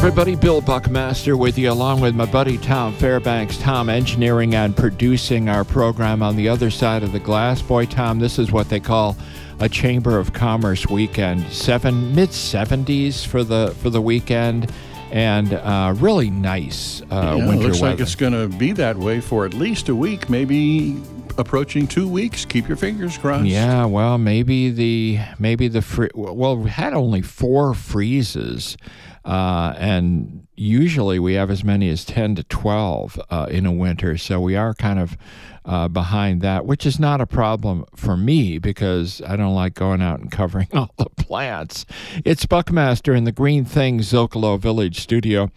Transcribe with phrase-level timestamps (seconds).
[0.00, 0.34] everybody.
[0.34, 3.58] Bill Buckmaster with you, along with my buddy Tom Fairbanks.
[3.58, 7.60] Tom engineering and producing our program on the other side of the glass.
[7.60, 9.14] Boy, Tom, this is what they call
[9.58, 11.46] a Chamber of Commerce weekend.
[11.52, 14.72] Seven mid seventies for the for the weekend,
[15.10, 17.96] and uh, really nice uh, yeah, winter looks weather.
[17.96, 20.96] like it's going to be that way for at least a week, maybe
[21.36, 22.46] approaching two weeks.
[22.46, 23.44] Keep your fingers crossed.
[23.44, 28.78] Yeah, well, maybe the maybe the free, well, we had only four freezes,
[29.24, 34.16] uh, and usually we have as many as ten to twelve uh, in a winter.
[34.16, 35.16] So we are kind of
[35.64, 40.02] uh, behind that, which is not a problem for me because I don't like going
[40.02, 41.86] out and covering all the plants.
[42.24, 45.50] It's Buckmaster in the Green Thing Zocalo Village studio.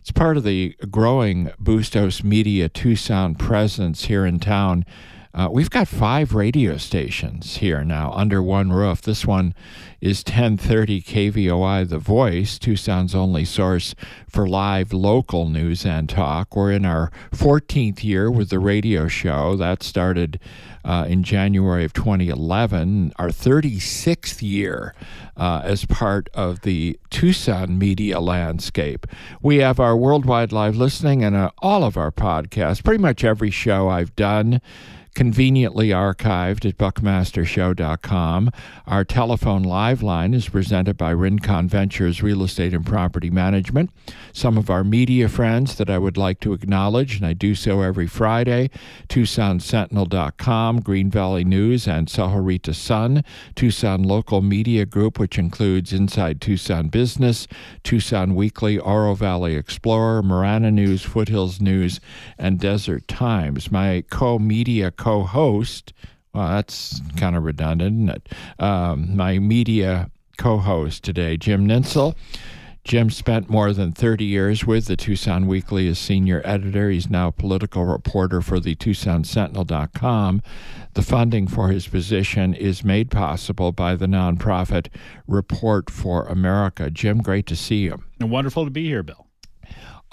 [0.00, 4.84] It's part of the growing Bustos Media Tucson presence here in town.
[5.34, 9.02] Uh, we've got five radio stations here now under one roof.
[9.02, 9.52] This one
[10.00, 13.96] is 1030 KVOI The Voice, Tucson's only source
[14.28, 16.54] for live local news and talk.
[16.54, 19.56] We're in our 14th year with the radio show.
[19.56, 20.38] That started
[20.84, 24.94] uh, in January of 2011, our 36th year
[25.36, 29.04] uh, as part of the Tucson media landscape.
[29.42, 33.50] We have our worldwide live listening and uh, all of our podcasts, pretty much every
[33.50, 34.60] show I've done
[35.14, 38.50] conveniently archived at buckmastershow.com.
[38.86, 43.90] Our telephone live line is presented by Rincon Ventures Real Estate and Property Management.
[44.32, 47.80] Some of our media friends that I would like to acknowledge, and I do so
[47.80, 48.70] every Friday
[49.08, 56.88] TucsonSentinel.com, Green Valley News, and Sahuarita Sun, Tucson Local Media Group, which includes Inside Tucson
[56.88, 57.46] Business,
[57.84, 62.00] Tucson Weekly, Oro Valley Explorer, Marana News, Foothills News,
[62.38, 63.70] and Desert Times.
[63.70, 65.92] My co media co host,
[66.32, 68.28] well, that's kind of redundant, isn't it?
[68.58, 72.14] Um, my media co host today, Jim Nintzel.
[72.84, 76.90] Jim spent more than 30 years with the Tucson Weekly as senior editor.
[76.90, 80.42] He's now political reporter for the TucsonSentinel.com.
[80.92, 84.88] The funding for his position is made possible by the nonprofit
[85.26, 86.90] Report for America.
[86.90, 88.02] Jim, great to see you.
[88.20, 89.23] Wonderful to be here, Bill.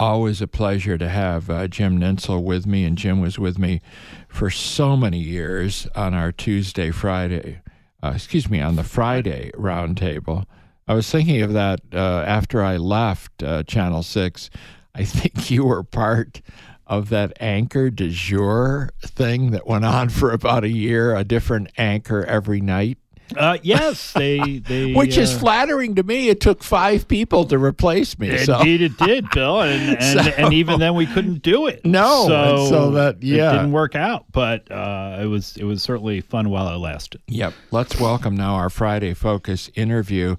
[0.02, 3.82] Always a pleasure to have uh, Jim Nintzel with me, and Jim was with me
[4.28, 7.62] for so many years on our Tuesday, Friday,
[8.02, 10.48] uh, excuse me, on the Friday roundtable.
[10.88, 14.50] I was thinking of that uh, after I left uh, Channel 6.
[14.96, 16.42] I think you were part
[16.88, 21.70] of that anchor de jour thing that went on for about a year, a different
[21.78, 22.98] anchor every night.
[23.38, 26.30] Uh, yes, they they which is uh, flattering to me.
[26.30, 28.38] It took five people to replace me.
[28.38, 28.60] so.
[28.60, 31.82] Indeed, it did, Bill, and and, So- and even then we couldn't do it.
[31.92, 33.50] No, so, so that- yeah.
[33.50, 34.26] it didn't work out.
[34.32, 37.22] But uh, it was it was certainly fun while it lasted.
[37.28, 37.54] Yep.
[37.72, 40.36] Let's welcome now our Friday Focus interview.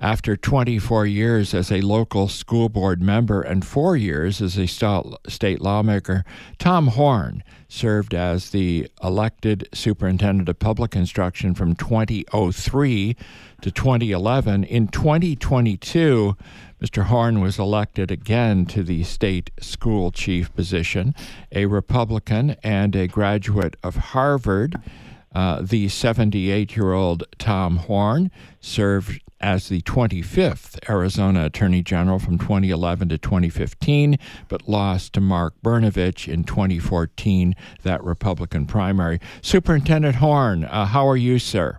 [0.00, 5.60] After 24 years as a local school board member and four years as a state
[5.60, 6.24] lawmaker,
[6.60, 13.16] Tom Horne served as the elected superintendent of public instruction from 2003
[13.60, 14.62] to 2011.
[14.62, 16.36] In 2022,
[16.80, 17.02] Mr.
[17.06, 21.12] Horne was elected again to the state school chief position,
[21.50, 24.80] a Republican and a graduate of Harvard.
[25.34, 28.30] Uh, the 78 year old Tom Horne
[28.60, 34.18] served as the 25th Arizona Attorney General from 2011 to 2015,
[34.48, 39.20] but lost to Mark Brnovich in 2014, that Republican primary.
[39.40, 41.78] Superintendent Horne, uh, how are you, sir?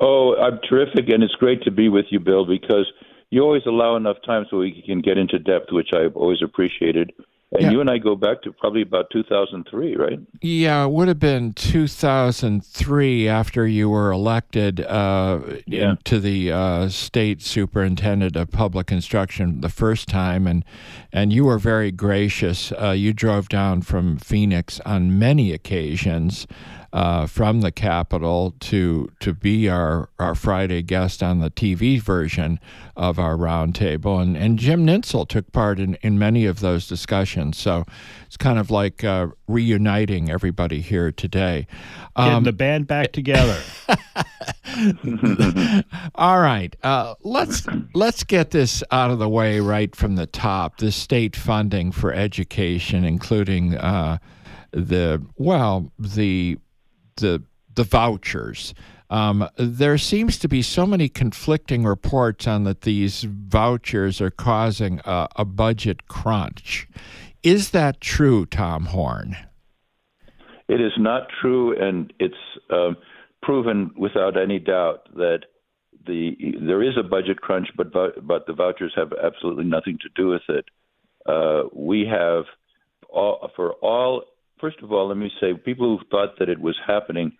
[0.00, 2.90] Oh, I'm terrific, and it's great to be with you, Bill, because
[3.30, 7.12] you always allow enough time so we can get into depth, which I've always appreciated.
[7.52, 7.70] And Yeah.
[7.70, 10.18] you and I go back to probably about 2003, right?
[10.40, 15.96] Yeah, it would have been 2003 after you were elected uh, Yeah.
[16.04, 20.64] to the uh, state superintendent of public instruction the first time, and
[21.12, 22.72] and you were very gracious.
[22.72, 26.46] Uh, you drove down from Phoenix on many occasions
[26.92, 32.60] uh, from the Capitol to to be our, our Friday guest on the TV version
[32.96, 37.56] of our roundtable, and and Jim Nintzel took part in, in many of those discussions.
[37.56, 37.84] So
[38.26, 41.66] it's kind of like uh, reuniting everybody here today.
[42.14, 43.58] Getting Um, the band back together.
[46.14, 50.76] all right, uh, let's let's get this out of the way right from the top.
[50.76, 54.18] The state funding for education, including uh,
[54.72, 56.58] the well, the
[57.16, 57.42] the
[57.74, 58.74] the vouchers.
[59.10, 65.00] Um, there seems to be so many conflicting reports on that these vouchers are causing
[65.04, 66.88] a, a budget crunch.
[67.42, 69.36] Is that true, Tom Horne?
[70.68, 72.34] It is not true, and it's
[72.70, 72.96] um,
[73.42, 75.40] proven without any doubt that
[76.06, 80.28] the there is a budget crunch, but but the vouchers have absolutely nothing to do
[80.28, 80.64] with it.
[81.26, 82.44] Uh, we have
[83.10, 84.22] all, for all.
[84.62, 87.32] First of all, let me say, people who thought that it was happening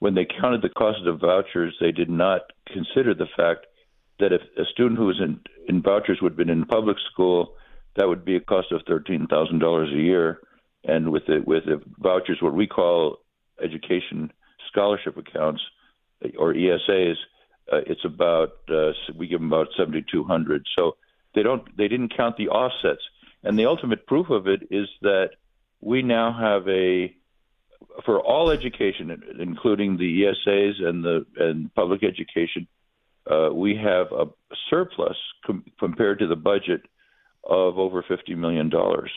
[0.00, 3.64] when they counted the cost of vouchers, they did not consider the fact
[4.20, 5.40] that if a student who was in,
[5.70, 7.54] in vouchers would have been in public school,
[7.96, 10.40] that would be a cost of thirteen thousand dollars a year,
[10.84, 13.20] and with the with the vouchers, what we call
[13.62, 14.30] education
[14.68, 15.62] scholarship accounts
[16.38, 17.16] or ESAs,
[17.72, 20.66] uh, it's about uh, we give them about seventy two hundred.
[20.76, 20.96] So
[21.34, 23.02] they don't they didn't count the offsets,
[23.42, 25.30] and the ultimate proof of it is that
[25.86, 27.14] we now have a
[28.04, 32.66] for all education, including the ESAs and the and public education,
[33.30, 34.26] uh, we have a
[34.68, 35.16] surplus
[35.46, 36.82] com- compared to the budget
[37.44, 39.12] of over fifty million dollars.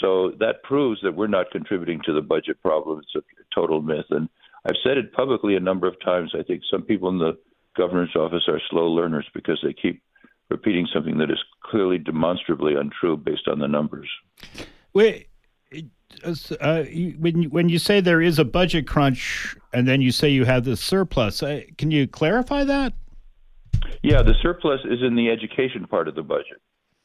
[0.00, 3.00] So that proves that we're not contributing to the budget problem.
[3.00, 4.30] It's a total myth, and
[4.64, 6.32] I've said it publicly a number of times.
[6.34, 7.36] I think some people in the
[7.76, 10.02] governor's office are slow learners because they keep
[10.48, 14.08] repeating something that is clearly demonstrably untrue based on the numbers.
[14.94, 15.27] Wait,
[16.60, 16.84] uh,
[17.18, 20.64] when when you say there is a budget crunch and then you say you have
[20.64, 22.92] the surplus, uh, can you clarify that?
[24.02, 26.60] Yeah, the surplus is in the education part of the budget.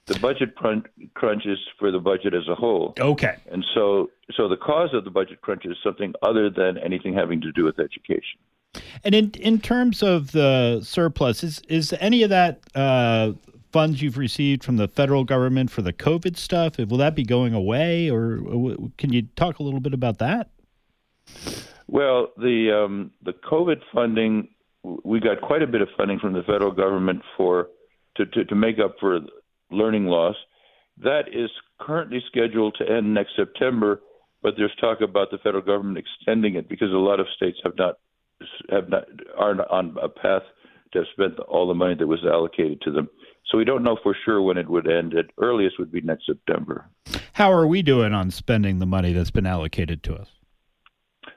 [0.05, 2.94] The budget crunch is for the budget as a whole.
[3.00, 3.38] Okay.
[3.50, 7.39] And so, so the cause of the budget crunch is something other than anything having
[7.39, 8.39] to do with education.
[9.03, 13.33] And in in terms of the surplus, is is any of that uh,
[13.74, 17.54] funds you've received from the federal government for the COVID stuff, will that be going
[17.54, 18.38] away, or
[18.98, 20.52] can you talk a little bit about that?
[21.88, 24.50] Well, the um, the COVID funding,
[25.04, 27.68] we got quite a bit of funding from the federal government for
[28.18, 29.20] to, to, to make up for
[29.72, 30.36] learning loss.
[31.04, 31.50] That is
[31.80, 34.02] currently scheduled to end next September,
[34.42, 37.74] but there's talk about the federal government extending it because a lot of states have
[37.78, 37.96] not
[38.70, 39.06] have not
[39.38, 40.44] are on a path
[40.92, 43.10] to have spent all the money that was allocated to them.
[43.50, 45.13] So we don't know for sure when it would end.
[45.16, 46.86] At earliest would be next September.
[47.34, 50.30] How are we doing on spending the money that's been allocated to us?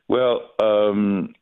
[0.08, 1.35] Well, um,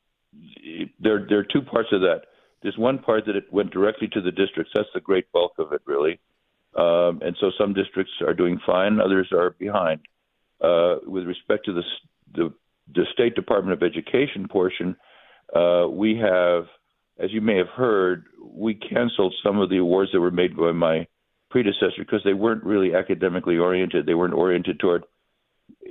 [1.01, 2.23] there there are two parts of that.
[2.63, 4.73] There's one part that it went directly to the districts.
[4.75, 6.19] That's the great bulk of it, really.
[6.77, 10.01] Um, and so some districts are doing fine, others are behind.
[10.61, 11.83] Uh, with respect to the,
[12.35, 12.53] the,
[12.95, 14.97] the State Department of Education portion,
[15.55, 16.65] uh, we have
[17.19, 20.73] as you may have heard, we canceled some of the awards that were made by
[20.73, 21.07] my
[21.51, 24.07] predecessor because they weren't really academically oriented.
[24.07, 25.05] They weren't oriented toward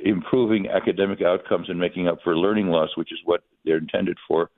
[0.03, 4.49] improving academic outcomes and making up for learning loss, which is what they're intended for.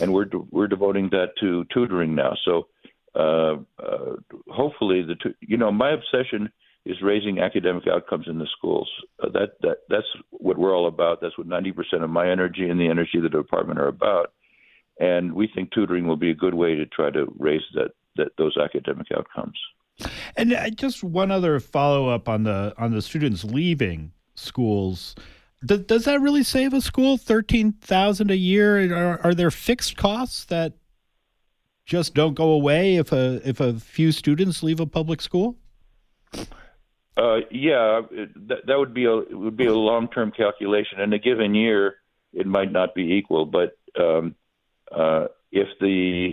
[0.00, 2.36] And we're we're devoting that to tutoring now.
[2.44, 2.68] So
[3.14, 4.16] uh, uh,
[4.48, 6.50] hopefully, the tu- you know my obsession
[6.84, 8.88] is raising academic outcomes in the schools.
[9.22, 11.20] Uh, that that that's what we're all about.
[11.20, 14.32] That's what 90% of my energy and the energy of the department are about
[15.00, 18.28] and we think tutoring will be a good way to try to raise that, that
[18.38, 19.58] those academic outcomes.
[20.36, 25.14] And uh, just one other follow up on the on the students leaving schools.
[25.64, 28.92] Does, does that really save a school thirteen thousand a year?
[28.94, 30.74] Are, are there fixed costs that
[31.84, 35.56] just don't go away if a if a few students leave a public school?
[37.16, 38.00] Uh, yeah,
[38.34, 41.00] that, that would be a would be a long term calculation.
[41.00, 41.96] In a given year,
[42.32, 44.34] it might not be equal, but um,
[44.94, 46.32] uh, if the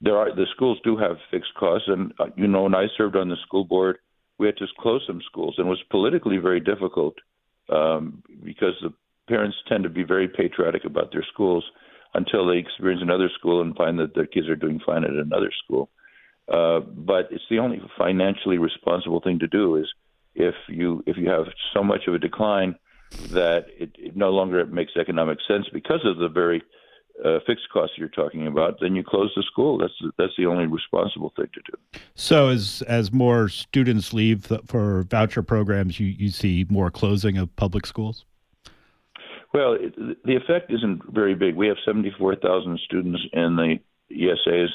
[0.00, 3.16] there are the schools do have fixed costs, and uh, you know, when I served
[3.16, 3.98] on the school board,
[4.38, 7.14] we had to close some schools, and it was politically very difficult
[7.68, 8.92] um, because the
[9.28, 11.64] parents tend to be very patriotic about their schools
[12.14, 15.52] until they experience another school and find that their kids are doing fine at another
[15.64, 15.88] school.
[16.52, 19.86] Uh, but it's the only financially responsible thing to do is
[20.34, 22.74] if you if you have so much of a decline
[23.32, 26.62] that it, it no longer makes economic sense because of the very
[27.24, 29.78] uh, fixed costs you're talking about, then you close the school.
[29.78, 32.00] That's that's the only responsible thing to do.
[32.14, 37.54] So as as more students leave for voucher programs, you you see more closing of
[37.56, 38.24] public schools.
[39.52, 41.56] Well, it, the effect isn't very big.
[41.56, 43.78] We have 74,000 students in the
[44.12, 44.68] ESAs,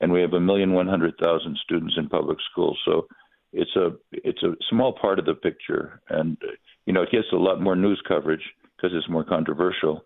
[0.00, 2.78] and we have a million one hundred thousand students in public schools.
[2.84, 3.06] So
[3.52, 6.36] it's a it's a small part of the picture, and
[6.86, 8.42] you know it gets a lot more news coverage
[8.76, 10.04] because it's more controversial.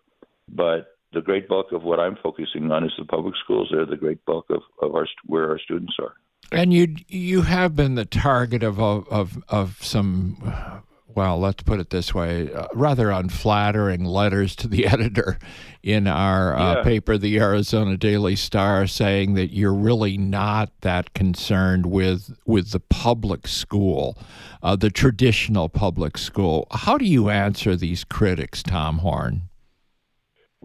[0.49, 3.69] But the great bulk of what I'm focusing on is the public schools.
[3.71, 6.13] They're the great bulk of, of our where our students are.
[6.51, 10.83] And you you have been the target of of of some
[11.15, 15.39] well, let's put it this way, uh, rather unflattering letters to the editor
[15.81, 16.83] in our uh, yeah.
[16.83, 22.81] paper, the Arizona Daily Star, saying that you're really not that concerned with with the
[22.81, 24.17] public school,
[24.61, 26.67] uh, the traditional public school.
[26.71, 29.43] How do you answer these critics, Tom Horne?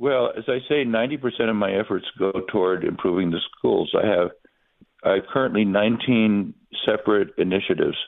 [0.01, 3.95] Well, as I say, 90% of my efforts go toward improving the schools.
[3.95, 4.31] I have
[5.05, 6.55] I have currently 19
[6.87, 7.99] separate initiatives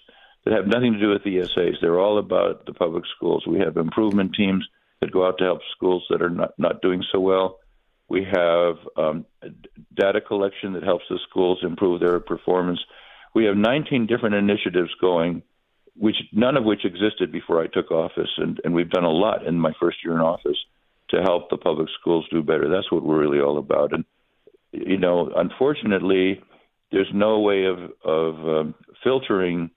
[0.45, 1.75] that have nothing to do with the ESAs.
[1.83, 3.45] They're all about the public schools.
[3.47, 4.67] We have improvement teams
[5.03, 7.59] that go out to help schools that are not, not doing so well.
[8.09, 9.27] We have um,
[9.95, 12.81] data collection that helps the schools improve their performance.
[13.35, 15.43] We have 19 different initiatives going,
[15.95, 19.47] which none of which existed before I took office, and, and we've done a lot
[19.47, 20.57] in my first year in office
[21.13, 22.69] to help the public schools do better.
[22.69, 23.93] That's what we're really all about.
[23.93, 24.05] And
[24.73, 26.41] you know, unfortunately,
[26.91, 29.71] there's no way of of um, filtering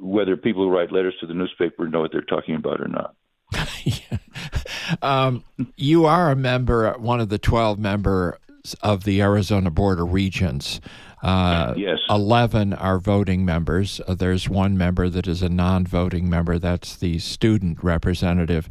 [0.00, 3.14] whether people who write letters to the newspaper know what they're talking about or not.
[5.02, 5.44] um,
[5.76, 8.34] you are a member, one of the 12 members
[8.82, 10.80] of the Arizona Board of Regents.
[11.22, 11.98] Uh, yes.
[12.10, 14.00] 11 are voting members.
[14.08, 16.58] Uh, there's one member that is a non voting member.
[16.58, 18.68] That's the student representative.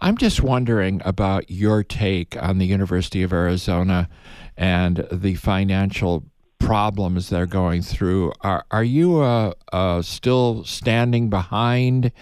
[0.00, 4.08] I'm just wondering about your take on the University of Arizona
[4.56, 6.24] and the financial
[6.58, 8.32] problems they're going through.
[8.40, 12.12] Are, are you uh, uh, still standing behind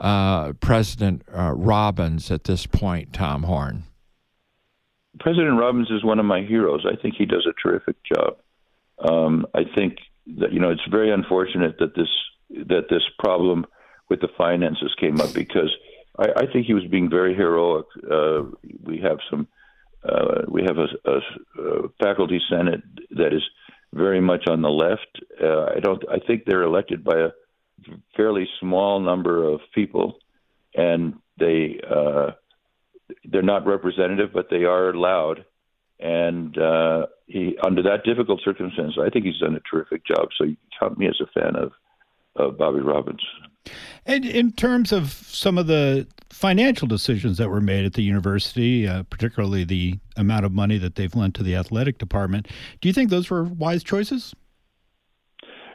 [0.00, 3.84] uh, President uh, Robbins at this point, Tom Horne?
[5.18, 6.86] President Robbins is one of my heroes.
[6.90, 8.36] I think he does a terrific job.
[9.00, 9.98] Um, I think
[10.38, 12.08] that you know it's very unfortunate that this
[12.68, 13.66] that this problem
[14.08, 15.74] with the finances came up because
[16.18, 17.86] I, I think he was being very heroic.
[18.10, 18.42] Uh,
[18.82, 19.48] we have some
[20.02, 21.18] uh, we have a, a,
[21.62, 23.42] a, faculty senate that is
[23.92, 25.20] very much on the left.
[25.42, 26.02] Uh, I don't.
[26.08, 27.30] I think they're elected by a
[28.16, 30.18] fairly small number of people,
[30.74, 32.30] and they uh,
[33.24, 35.44] they're not representative, but they are loud.
[36.00, 40.28] And uh, he, under that difficult circumstance, I think he's done a terrific job.
[40.36, 41.72] So you count me as a fan of
[42.36, 43.20] of Bobby Robbins.
[44.06, 48.88] And in terms of some of the financial decisions that were made at the university,
[48.88, 52.48] uh, particularly the amount of money that they've lent to the athletic department,
[52.80, 54.34] do you think those were wise choices?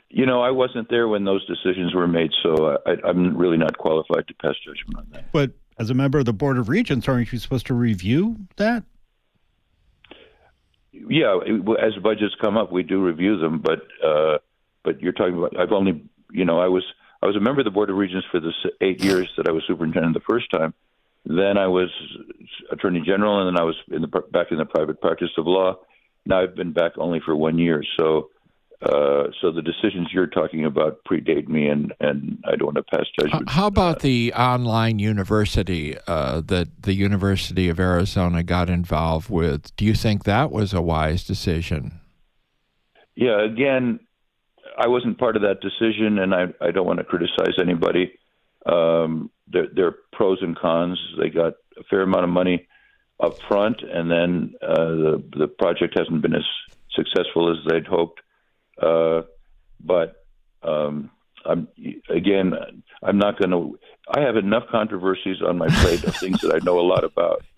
[0.10, 3.78] You know, I wasn't there when those decisions were made, so I, am really not
[3.78, 5.32] qualified to pass judgment on that.
[5.32, 8.84] But as a member of the Board of Regents, aren't you supposed to review that?
[11.08, 11.38] Yeah,
[11.80, 13.60] as budgets come up, we do review them.
[13.60, 14.38] But uh,
[14.84, 16.84] but you're talking about I've only you know I was
[17.22, 19.52] I was a member of the Board of Regents for the eight years that I
[19.52, 20.74] was superintendent the first time.
[21.26, 21.90] Then I was
[22.72, 25.80] attorney general, and then I was in the, back in the private practice of law.
[26.26, 27.84] Now I've been back only for one year.
[27.98, 28.30] So
[28.82, 32.84] uh, so the decisions you're talking about predate me, and, and I don't want to
[32.84, 33.50] pass judgment.
[33.50, 39.76] How about the online university uh, that the University of Arizona got involved with?
[39.76, 42.00] Do you think that was a wise decision?
[43.16, 44.00] Yeah, again,
[44.78, 48.20] I wasn't part of that decision, and I, I don't want to criticize anybody.
[48.66, 51.00] Um, there, there are pros and cons.
[51.18, 52.68] They got a fair amount of money
[53.22, 56.46] up front, and then uh, the the project hasn't been as
[56.94, 58.22] successful as they'd hoped.
[58.82, 59.22] Uh,
[59.84, 60.16] but
[60.64, 61.12] um,
[61.46, 61.68] I'm
[62.10, 62.54] again,
[63.04, 63.80] I'm not going to.
[64.14, 67.44] I have enough controversies on my plate of things that I know a lot about.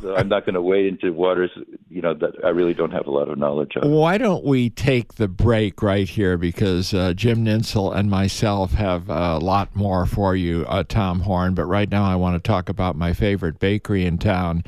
[0.00, 1.50] So I'm not going to wade into waters,
[1.90, 3.90] you know, that I really don't have a lot of knowledge of.
[3.90, 9.10] Why don't we take the break right here because uh, Jim Nintzel and myself have
[9.10, 11.52] a lot more for you, uh, Tom Horne.
[11.52, 14.64] But right now, I want to talk about my favorite bakery in town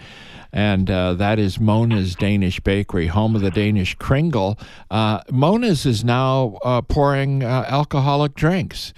[0.52, 4.58] and uh, that is Mona's Danish Bakery, home of the Danish Kringle.
[4.90, 8.92] Uh, Mona's is now uh, pouring uh, alcoholic drinks.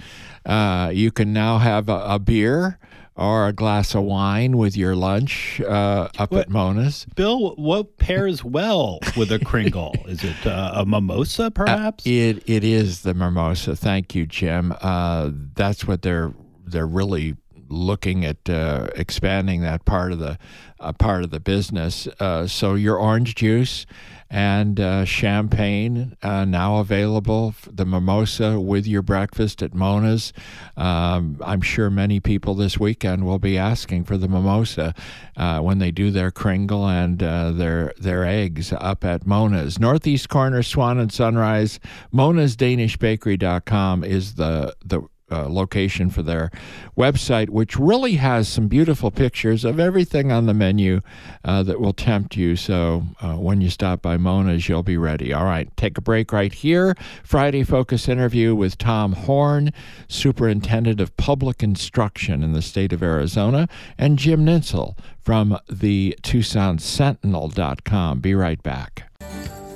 [0.44, 2.78] Uh, you can now have a, a, beer
[3.16, 7.06] or a glass of wine with your lunch uh, up what, at Mona's.
[7.14, 9.94] Bill, what pairs well with a Kringle?
[10.06, 12.06] is it a mimosa, perhaps?
[12.06, 13.74] it it is the mimosa.
[13.74, 14.74] Thank you, Jim.
[14.80, 16.34] that's what they're
[16.66, 17.36] they're really
[17.68, 20.38] looking at uh, expanding that part of the
[20.80, 22.06] uh, part of the business.
[22.20, 23.86] Uh, so your orange juice
[24.30, 27.54] and uh, champagne uh, now available.
[27.70, 30.32] The mimosa with your breakfast at Mona's.
[30.76, 34.94] Um, I'm sure many people this weekend will be asking for the mimosa
[35.36, 39.78] when they do their kringle and their their eggs up at Mona's.
[39.78, 41.78] Northeast corner, Swan and Sunrise.
[42.10, 45.02] Mona's Danish Bakery.com is the the
[45.34, 46.50] uh, location for their
[46.96, 51.00] website, which really has some beautiful pictures of everything on the menu
[51.44, 52.54] uh, that will tempt you.
[52.56, 55.32] So uh, when you stop by Mona's, you'll be ready.
[55.32, 56.94] All right, take a break right here.
[57.22, 59.72] Friday Focus interview with Tom Horne,
[60.08, 66.78] Superintendent of Public Instruction in the state of Arizona, and Jim Nintzel from the Tucson
[66.78, 68.20] Sentinel.com.
[68.20, 69.13] Be right back.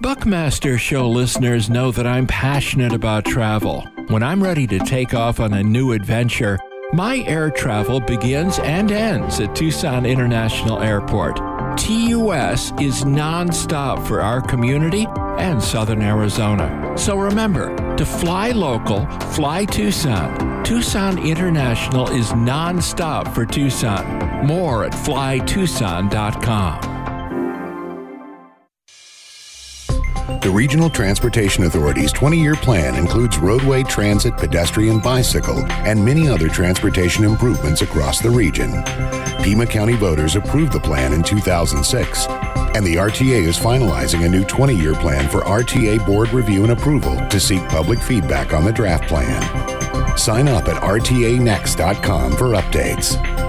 [0.07, 3.81] Buckmaster Show listeners know that I'm passionate about travel.
[4.07, 6.57] When I'm ready to take off on a new adventure,
[6.93, 11.35] my air travel begins and ends at Tucson International Airport.
[11.77, 15.07] TUS is nonstop for our community
[15.39, 16.93] and Southern Arizona.
[16.97, 20.63] So remember to fly local, fly Tucson.
[20.63, 24.47] Tucson International is nonstop for Tucson.
[24.47, 26.96] More at flytucson.com.
[30.47, 36.47] The Regional Transportation Authority's 20 year plan includes roadway, transit, pedestrian, bicycle, and many other
[36.47, 38.71] transportation improvements across the region.
[39.43, 44.45] Pima County voters approved the plan in 2006, and the RTA is finalizing a new
[44.45, 48.71] 20 year plan for RTA board review and approval to seek public feedback on the
[48.71, 50.17] draft plan.
[50.17, 53.46] Sign up at RTAnext.com for updates.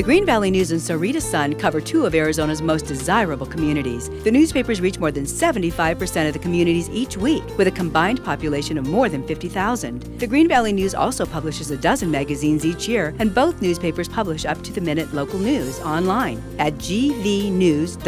[0.00, 4.08] The Green Valley News and Sahuarita Sun cover two of Arizona's most desirable communities.
[4.24, 8.78] The newspapers reach more than 75% of the communities each week, with a combined population
[8.78, 10.18] of more than 50,000.
[10.18, 14.46] The Green Valley News also publishes a dozen magazines each year, and both newspapers publish
[14.46, 18.00] up to the minute local news online at gvnews.com.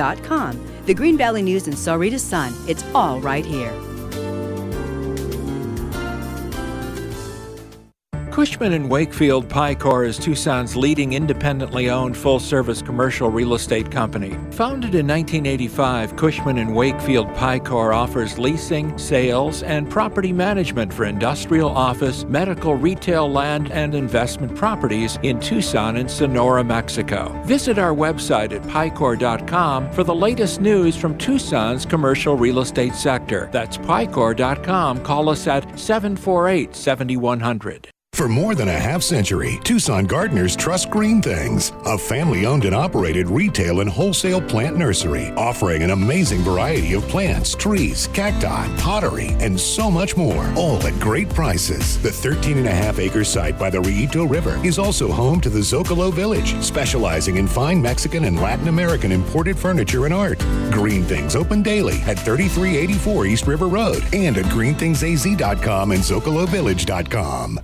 [0.87, 3.92] The Green Valley News and Sahuarita Sun, it's all right here.
[8.43, 14.31] Cushman and Wakefield Picor is Tucson's leading independently owned full-service commercial real estate company.
[14.51, 22.25] Founded in 1985, Cushman Wakefield Picor offers leasing, sales, and property management for industrial office,
[22.25, 27.41] medical, retail, land, and investment properties in Tucson and Sonora, Mexico.
[27.45, 33.49] Visit our website at picor.com for the latest news from Tucson's commercial real estate sector.
[33.52, 35.05] That's picor.com.
[35.05, 37.89] Call us at 748 7100.
[38.23, 42.73] For more than a half century, Tucson gardeners trust Green Things, a family owned and
[42.73, 49.30] operated retail and wholesale plant nursery offering an amazing variety of plants, trees, cacti, pottery,
[49.41, 52.00] and so much more, all at great prices.
[52.00, 55.50] The 13 and a half acre site by the Rillito River is also home to
[55.50, 60.39] the Zocalo Village, specializing in fine Mexican and Latin American imported furniture and art.
[60.71, 67.58] Green Things open daily at 3384 East River Road and at greenthingsaz.com and zocalovillage.com.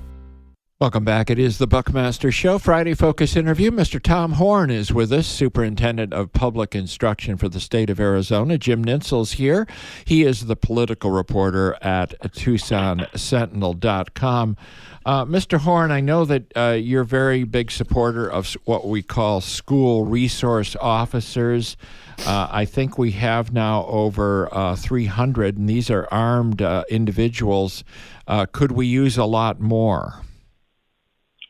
[0.81, 1.29] Welcome back.
[1.29, 3.73] It is the Buckmaster Show, Friday Focus interview.
[3.73, 4.01] Mr.
[4.01, 8.57] Tom Horne is with us, Superintendent of Public Instruction for the state of Arizona.
[8.59, 9.67] Jim Nintzel's here.
[10.05, 14.57] He is the political reporter at TucsonSentinel.com.
[15.05, 15.59] Uh, Mr.
[15.59, 20.05] Horne, I know that uh, you're a very big supporter of what we call school
[20.05, 21.77] resource officers.
[22.25, 27.83] Uh, I think we have now over uh, 300, and these are armed uh, individuals.
[28.29, 30.23] Uh, could we use a lot more?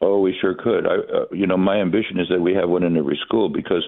[0.00, 0.86] Oh, we sure could.
[0.86, 3.84] I, uh, you know, my ambition is that we have one in every school because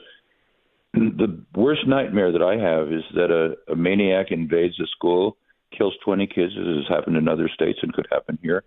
[0.92, 5.37] the worst nightmare that I have is that a, a maniac invades a school,
[5.77, 8.64] kills 20 kids, as has happened in other states and could happen here.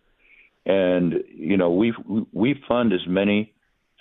[0.65, 1.93] And you know, we
[2.31, 3.53] we fund as many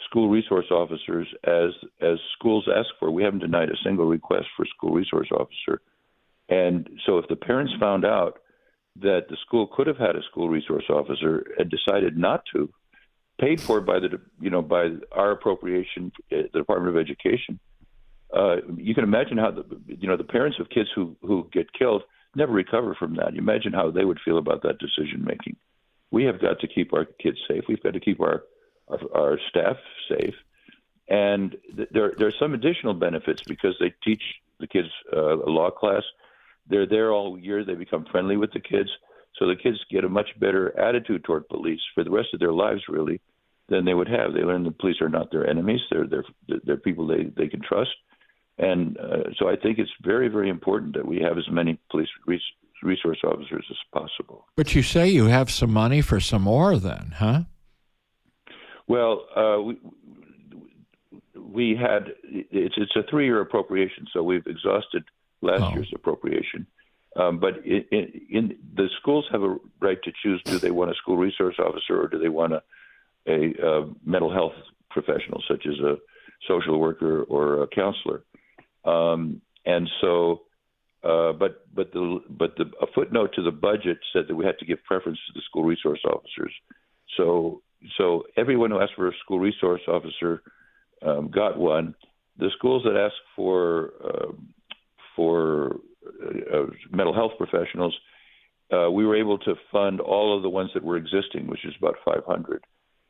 [0.07, 3.11] school resource officers as as schools ask for.
[3.11, 5.83] We haven't denied a single request for school resource officer.
[6.49, 8.39] And so, if the parents found out
[9.01, 12.69] that the school could have had a school resource officer and decided not to,
[13.41, 17.59] paid for by the you know by our appropriation, uh, the Department of Education.
[18.33, 21.73] Uh, you can imagine how the you know the parents of kids who who get
[21.73, 22.03] killed
[22.35, 23.35] never recover from that.
[23.35, 25.57] You imagine how they would feel about that decision making.
[26.11, 27.65] We have got to keep our kids safe.
[27.69, 28.45] We've got to keep our
[28.89, 29.77] our, our staff
[30.09, 30.35] safe,
[31.09, 34.23] and th- there there are some additional benefits because they teach
[34.61, 36.03] the kids uh, a law class.
[36.69, 37.65] They're there all year.
[37.65, 38.91] They become friendly with the kids,
[39.43, 42.53] so the kids get a much better attitude toward police for the rest of their
[42.53, 43.21] lives, really
[43.69, 44.35] than they would have.
[44.35, 47.61] They learn the police are not their enemies; they're they're they're people they they can
[47.61, 47.91] trust.
[48.59, 52.09] And uh, so I think it's very very important that we have as many police
[52.85, 54.47] resource officers as possible.
[54.55, 57.41] But you say you have some money for some more, then, huh?
[58.87, 59.79] Well, uh, we
[61.35, 65.03] we had it's it's a three year appropriation, so we've exhausted
[65.41, 65.73] last oh.
[65.75, 66.65] year's appropriation.
[67.15, 70.91] Um, but in, in, in, the schools have a right to choose: do they want
[70.91, 72.63] a school resource officer or do they want a
[73.27, 74.55] a, a mental health
[74.91, 75.97] professional, such as a
[76.49, 78.25] social worker or a counselor.
[78.85, 80.43] Um, and so,
[81.05, 84.59] uh, but but the but the a footnote to the budget said that we had
[84.59, 86.53] to give preference to the school resource officers.
[87.17, 87.63] So
[87.97, 90.43] so everyone who asked for a school resource officer
[91.05, 91.95] um, got one.
[92.39, 94.33] The schools that asked for uh,
[95.17, 97.97] for uh, uh, mental health professionals,
[98.73, 101.75] uh, we were able to fund all of the ones that were existing, which is
[101.79, 102.65] about 500.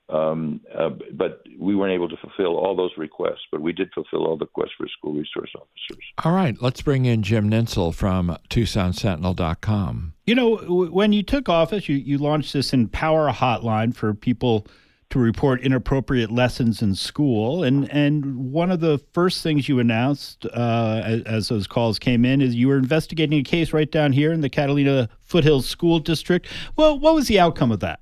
[0.09, 4.27] Um, uh, but we weren't able to fulfill all those requests, but we did fulfill
[4.27, 6.05] all the requests for school resource officers.
[6.25, 10.13] All right, let's bring in Jim Nintzel from TucsonSentinel.com.
[10.27, 14.67] You know, when you took office, you, you launched this Empower hotline for people
[15.13, 17.63] to report inappropriate lessons in school.
[17.63, 22.25] And and one of the first things you announced uh, as, as, those calls came
[22.25, 25.99] in is you were investigating a case right down here in the Catalina Foothills School
[25.99, 26.47] District.
[26.77, 28.01] Well, what was the outcome of that?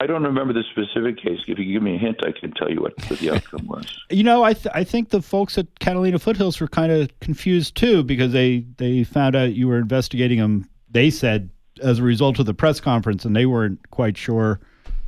[0.00, 1.40] I don't remember the specific case.
[1.46, 3.86] If you give me a hint, I can tell you what, the outcome was.
[4.10, 7.76] You know, I th- I think the folks at Catalina Foothills were kind of confused
[7.76, 10.66] too because they they found out you were investigating them.
[10.90, 11.50] They said
[11.82, 14.60] as a result of the press conference, and they weren't quite sure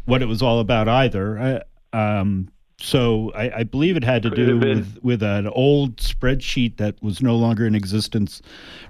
[0.05, 1.63] what it was all about either.
[1.93, 7.01] um, so I, I, believe it had to do with, with an old spreadsheet that
[7.01, 8.43] was no longer in existence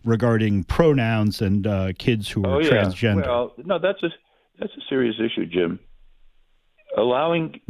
[0.04, 2.70] regarding pronouns and uh, kids who were oh, yeah.
[2.70, 3.26] transgender.
[3.26, 4.08] Well, no, that's a
[4.58, 5.78] that's a serious issue, Jim.
[6.96, 7.60] Allowing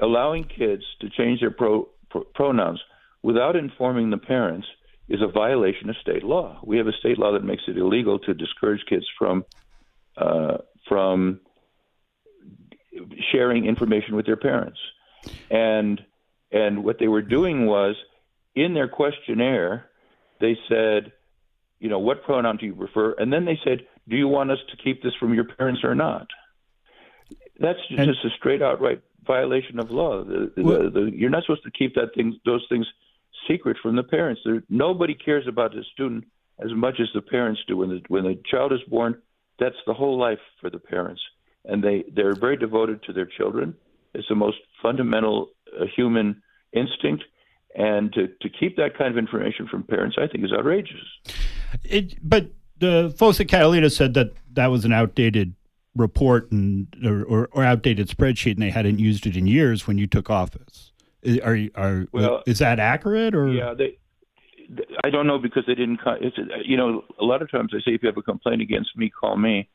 [0.00, 2.80] allowing kids to change their pro, pro, pronouns
[3.22, 4.66] without informing the parents
[5.08, 6.58] is a violation of state law.
[6.64, 9.44] We have a state law that makes it illegal to discourage kids from
[10.16, 11.40] uh, from
[13.32, 14.78] sharing information with their parents.
[15.50, 16.00] And
[16.52, 17.94] and what they were doing was
[18.54, 19.88] in their questionnaire,
[20.40, 21.12] they said,
[21.78, 23.14] you know, what pronoun do you prefer?
[23.18, 25.94] And then they said, do you want us to keep this from your parents or
[25.94, 26.26] not?
[27.60, 30.24] That's just and, a straight outright violation of law.
[30.24, 32.86] The, the, the, you're not supposed to keep that thing, those things
[33.48, 34.40] secret from the parents.
[34.44, 36.24] There, nobody cares about the student
[36.58, 37.76] as much as the parents do.
[37.76, 39.20] When the when the child is born,
[39.58, 41.20] that's the whole life for the parents
[41.64, 43.74] and they they're very devoted to their children.
[44.14, 46.42] It's the most fundamental uh, human
[46.72, 47.24] instinct,
[47.74, 51.00] and to to keep that kind of information from parents, I think, is outrageous.
[51.84, 55.54] It, but the folks at Catalina said that that was an outdated
[55.94, 59.98] report and or, or, or, outdated spreadsheet, and they hadn't used it in years when
[59.98, 60.92] you took office.
[61.44, 63.48] Are are well, is that accurate or?
[63.48, 63.98] Yeah, they.
[65.02, 66.00] I don't know because they didn't.
[66.20, 68.96] It's, you know, a lot of times they say if you have a complaint against
[68.96, 69.68] me, call me.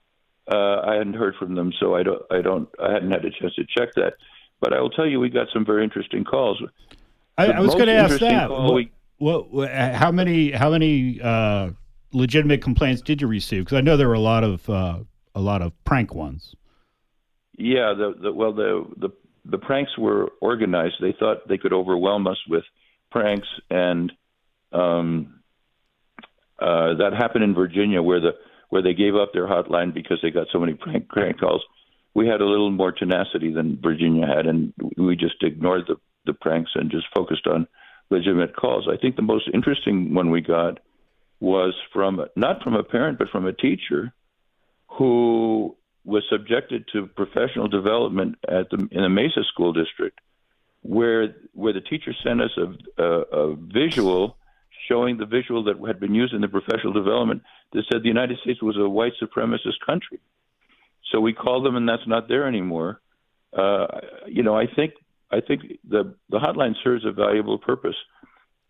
[0.51, 3.31] Uh, I hadn't heard from them, so I don't, I don't, I hadn't had a
[3.31, 4.13] chance to check that.
[4.61, 6.61] But I will tell you, we got some very interesting calls.
[7.37, 8.49] I, I was going to ask that.
[8.49, 11.71] What, we, what, how many, how many uh,
[12.13, 13.65] legitimate complaints did you receive?
[13.65, 14.99] Because I know there were a lot of, uh,
[15.33, 16.55] a lot of prank ones.
[17.57, 19.09] Yeah, the, the well, the the
[19.45, 20.95] the pranks were organized.
[20.99, 22.63] They thought they could overwhelm us with
[23.11, 24.11] pranks, and
[24.73, 25.39] um,
[26.59, 28.31] uh, that happened in Virginia, where the
[28.69, 31.63] where they gave up their hotline because they got so many prank, prank calls.
[32.13, 36.33] We had a little more tenacity than Virginia had, and we just ignored the, the
[36.33, 37.67] pranks and just focused on
[38.09, 38.87] legitimate calls.
[38.91, 40.79] I think the most interesting one we got
[41.39, 44.13] was from not from a parent, but from a teacher
[44.87, 50.19] who was subjected to professional development at the in the Mesa School District,
[50.81, 54.37] where where the teacher sent us a, a, a visual
[54.87, 57.41] showing the visual that had been used in the professional development
[57.73, 60.19] that said the United States was a white supremacist country.
[61.11, 63.01] So we called them, and that's not there anymore.
[63.55, 63.87] Uh,
[64.27, 64.93] you know, I think
[65.31, 67.95] I think the the hotline serves a valuable purpose.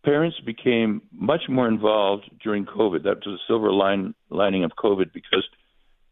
[0.03, 3.03] Parents became much more involved during COVID.
[3.03, 5.43] That was a silver line lining of COVID because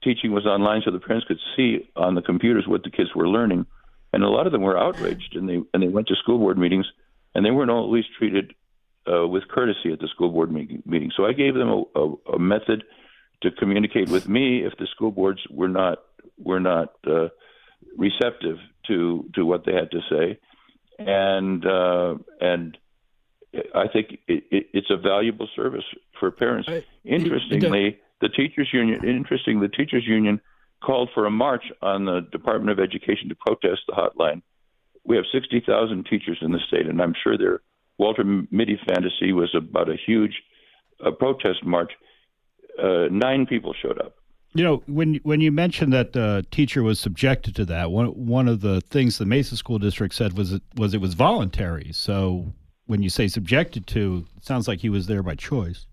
[0.03, 3.27] teaching was online, so the parents could see on the computers what the kids were
[3.27, 3.65] learning,
[4.11, 6.57] and a lot of them were outraged, and they and they went to school board
[6.57, 6.87] meetings,
[7.35, 8.53] and they weren't always treated
[9.11, 11.11] uh, with courtesy at the school board meeting.
[11.15, 12.83] So I gave them a, a, a, method
[13.41, 15.99] to communicate with me if the school boards were not
[16.37, 17.27] were not uh,
[17.97, 20.39] receptive to to what they had to say,
[20.99, 22.77] and uh, and
[23.75, 25.85] I think it, it, it's a valuable service
[26.19, 26.69] for parents.
[27.03, 29.07] Interestingly, the teachers union.
[29.07, 30.39] Interesting, the teachers union
[30.83, 34.41] called for a march on the Department of Education to protest the hotline.
[35.05, 37.61] We have 60,000 teachers in the state, and I'm sure they're
[37.97, 40.41] Walter Mitty Fantasy was about a huge
[41.05, 41.91] uh, protest march.
[42.81, 44.15] Uh, nine people showed up.
[44.55, 48.47] You know, when when you mentioned that the teacher was subjected to that, one one
[48.47, 51.91] of the things the Mesa School District said was it was it was voluntary.
[51.91, 52.53] So
[52.85, 55.87] when you say subjected to, it sounds like he was there by choice.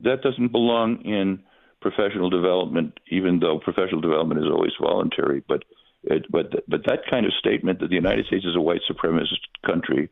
[0.00, 1.42] That doesn't belong in
[1.80, 5.42] professional development, even though professional development is always voluntary.
[5.48, 5.64] But
[6.04, 9.42] It, but but that kind of statement that the United States is a white supremacist
[9.66, 10.08] country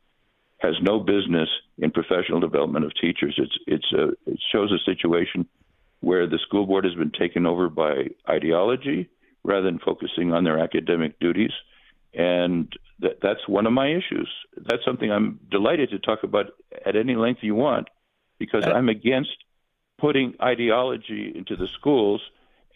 [0.58, 3.34] has no business in professional development of teachers.
[3.38, 5.46] It's it's a, it shows a situation
[6.00, 9.08] where the school board has been taken over by ideology
[9.44, 11.52] rather than focusing on their academic duties,
[12.14, 14.28] and that, that's one of my issues.
[14.56, 16.46] That's something I'm delighted to talk about
[16.84, 17.88] at any length you want,
[18.38, 19.36] because I'm against
[19.98, 22.20] putting ideology into the schools.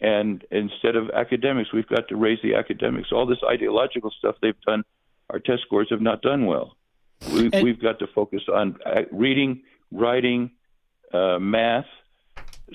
[0.03, 3.09] And instead of academics, we've got to raise the academics.
[3.11, 4.83] All this ideological stuff they've done,
[5.29, 6.75] our test scores have not done well.
[7.29, 10.51] We, and, we've got to focus on uh, reading, writing,
[11.13, 11.85] uh, math,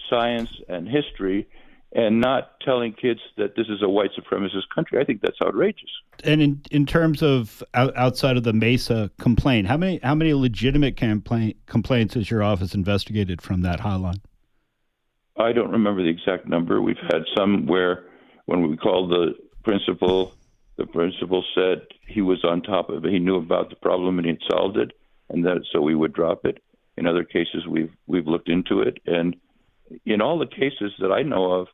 [0.08, 1.48] science, and history,
[1.92, 5.00] and not telling kids that this is a white supremacist country.
[5.00, 5.90] I think that's outrageous.
[6.24, 10.96] And in in terms of outside of the Mesa complaint, how many how many legitimate
[10.96, 14.20] complaint, complaints has your office investigated from that hotline?
[15.38, 16.80] I don't remember the exact number.
[16.80, 18.04] We've had some where
[18.46, 20.35] when we called the principal
[20.76, 23.12] the principal said he was on top of it.
[23.12, 24.92] He knew about the problem and he had solved it,
[25.28, 26.62] and that so we would drop it.
[26.96, 29.36] In other cases, we've we've looked into it, and
[30.04, 31.66] in all the cases that I know of,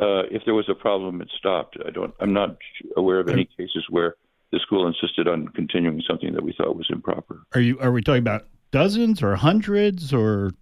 [0.00, 1.76] uh, if there was a problem, it stopped.
[1.84, 2.14] I don't.
[2.20, 2.56] I'm not
[2.96, 4.16] aware of any cases where
[4.52, 7.42] the school insisted on continuing something that we thought was improper.
[7.54, 7.78] Are you?
[7.80, 10.52] Are we talking about dozens or hundreds or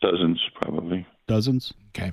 [0.00, 1.72] dozens, probably dozens?
[1.90, 2.12] Okay.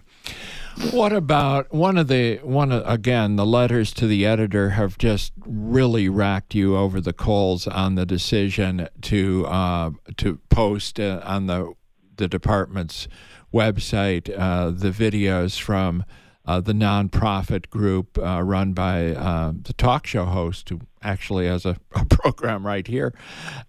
[0.92, 3.36] What about one of the one again?
[3.36, 8.06] The letters to the editor have just really racked you over the coals on the
[8.06, 11.74] decision to uh, to post uh, on the
[12.16, 13.08] the department's
[13.54, 16.06] website uh, the videos from
[16.46, 21.66] uh, the nonprofit group uh, run by uh, the talk show host, who actually has
[21.66, 23.14] a, a program right here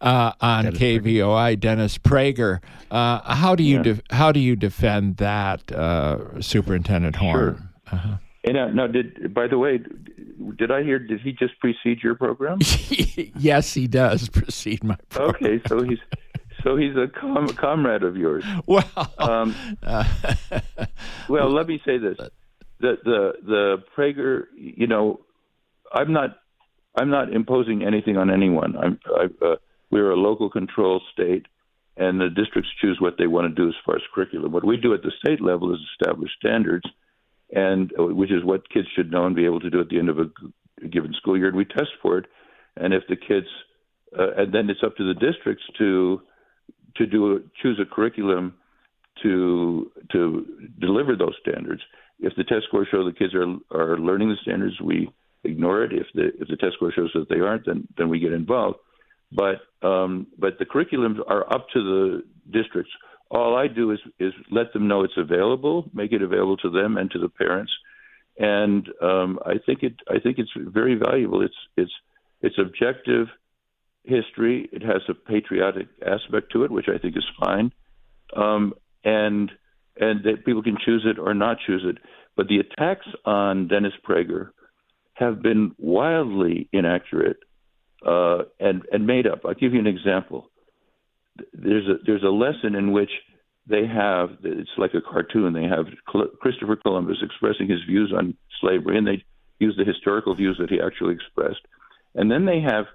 [0.01, 1.61] uh, on Dennis KVOI, Prager.
[1.61, 2.61] Dennis Prager.
[2.91, 3.83] Uh, how do you yeah.
[3.83, 7.57] de- how do you defend that, uh, Superintendent Horne?
[7.57, 7.59] Sure.
[7.93, 8.17] Uh-huh.
[8.45, 9.79] And now, did by the way,
[10.57, 10.99] did I hear?
[10.99, 12.59] Did he just precede your program?
[13.39, 15.53] yes, he does precede my program.
[15.53, 16.01] Okay, so he's
[16.65, 18.45] so he's a com- comrade of yours.
[18.67, 18.85] Well,
[19.19, 19.55] um,
[21.29, 22.19] well, let me say this:
[22.83, 25.21] the the the Prager, you know,
[25.91, 26.37] I'm not
[26.99, 28.77] I'm not imposing anything on anyone.
[28.77, 29.57] I'm I, uh,
[29.91, 31.47] we're a local control state,
[31.97, 34.53] and the districts choose what they want to do as far as curriculum.
[34.53, 36.85] What we do at the state level is establish standards,
[37.55, 39.99] and uh, which is what kids should know and be able to do at the
[39.99, 41.49] end of a given school year.
[41.49, 42.27] And we test for it,
[42.77, 43.47] and if the kids,
[44.19, 46.21] uh, and then it's up to the districts to
[46.97, 48.55] to do a, choose a curriculum
[49.23, 50.47] to to
[50.81, 51.83] deliver those standards.
[52.23, 55.11] If the test scores show the kids are are learning the standards, we
[55.45, 55.93] ignore it.
[55.93, 58.79] If the if the test score shows that they aren't, then then we get involved.
[59.33, 62.93] But um, but the curriculums are up to the districts.
[63.31, 66.97] All I do is is let them know it's available, make it available to them
[66.97, 67.73] and to the parents,
[68.39, 71.43] and um, I think it I think it's very valuable.
[71.43, 71.93] It's it's
[72.41, 73.29] it's objective
[74.05, 74.69] history.
[74.73, 77.73] It has a patriotic aspect to it, which I think is fine,
[78.37, 79.51] um, and
[79.97, 81.99] and that people can choose it or not choose it.
[82.37, 84.51] But the attacks on Dennis Prager
[85.15, 87.39] have been wildly inaccurate
[88.07, 89.41] uh, and and made up.
[89.45, 90.51] I'll give you an example.
[91.53, 93.11] There's a there's a lesson in which
[93.67, 95.53] they have it's like a cartoon.
[95.53, 95.87] They have
[96.41, 99.25] Christopher Columbus expressing his views on slavery, and they
[99.59, 101.61] use the historical views that he actually expressed.
[102.15, 102.87] And then they have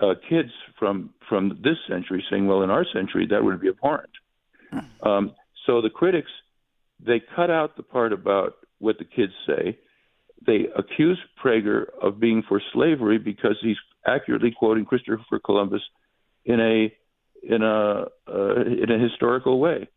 [0.00, 4.10] uh, kids from from this century saying, "Well, in our century, that would be abhorrent."
[4.70, 5.08] Hmm.
[5.08, 5.34] Um,
[5.66, 6.30] so the critics
[7.04, 9.78] they cut out the part about what the kids say.
[10.46, 15.82] They accuse Prager of being for slavery because he's accurately quoting Christopher Columbus
[16.44, 16.94] in a
[17.42, 19.88] in a uh, in a historical way.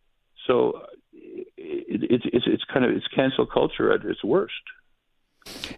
[0.47, 0.81] So
[1.13, 4.53] it, it's it's it's kind of it's cancel culture at its worst.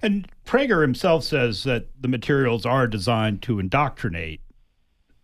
[0.02, 4.41] And Prager himself says that the materials are designed to indoctrinate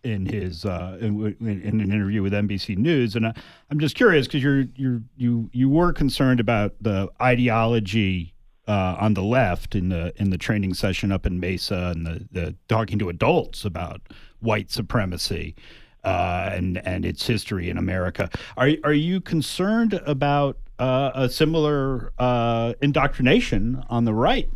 [0.06, 3.34] in his uh, in, in, an interview with NBC News, and I,
[3.72, 8.34] am just curious because you're you're you you were concerned about the ideology
[8.68, 12.28] uh, on the left in the in the training session up in Mesa and the,
[12.32, 14.02] the talking to adults about
[14.40, 15.56] white supremacy
[16.04, 18.30] uh, and and its history in America.
[18.58, 24.50] Are are you concerned about uh, a similar uh, indoctrination on the right?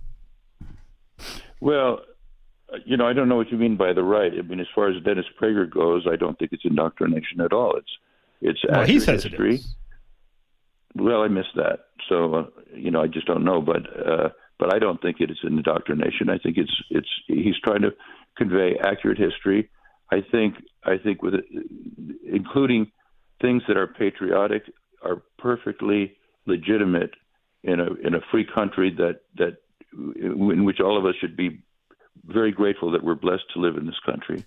[1.60, 2.02] Well,
[2.86, 4.32] you know, I don't know what you mean by the right.
[4.38, 7.76] I mean, as far as Dennis Prager goes, I don't think it's indoctrination at all.
[7.76, 7.92] It's
[8.42, 9.56] it's well, he says history.
[9.56, 9.76] it is.
[10.96, 13.62] Well, I missed that, so uh, you know, I just don't know.
[13.62, 16.30] But uh, but I don't think it is indoctrination.
[16.30, 17.92] I think it's it's he's trying to
[18.38, 19.70] convey accurate history.
[20.12, 21.36] I think I think with
[22.26, 22.92] including
[23.42, 24.64] things that are patriotic
[25.02, 27.12] are perfectly legitimate
[27.64, 29.58] in a in a free country that that
[30.16, 31.62] in which all of us should be
[32.26, 34.46] very grateful that we're blessed to live in this country.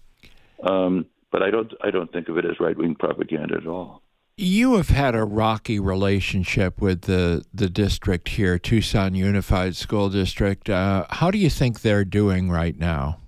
[0.63, 4.03] Um, but I don't I don't think of it as right wing propaganda at all.
[4.37, 10.69] You have had a rocky relationship with the the district here, Tucson Unified School District.
[10.71, 13.19] Uh, how do you think they're doing right now?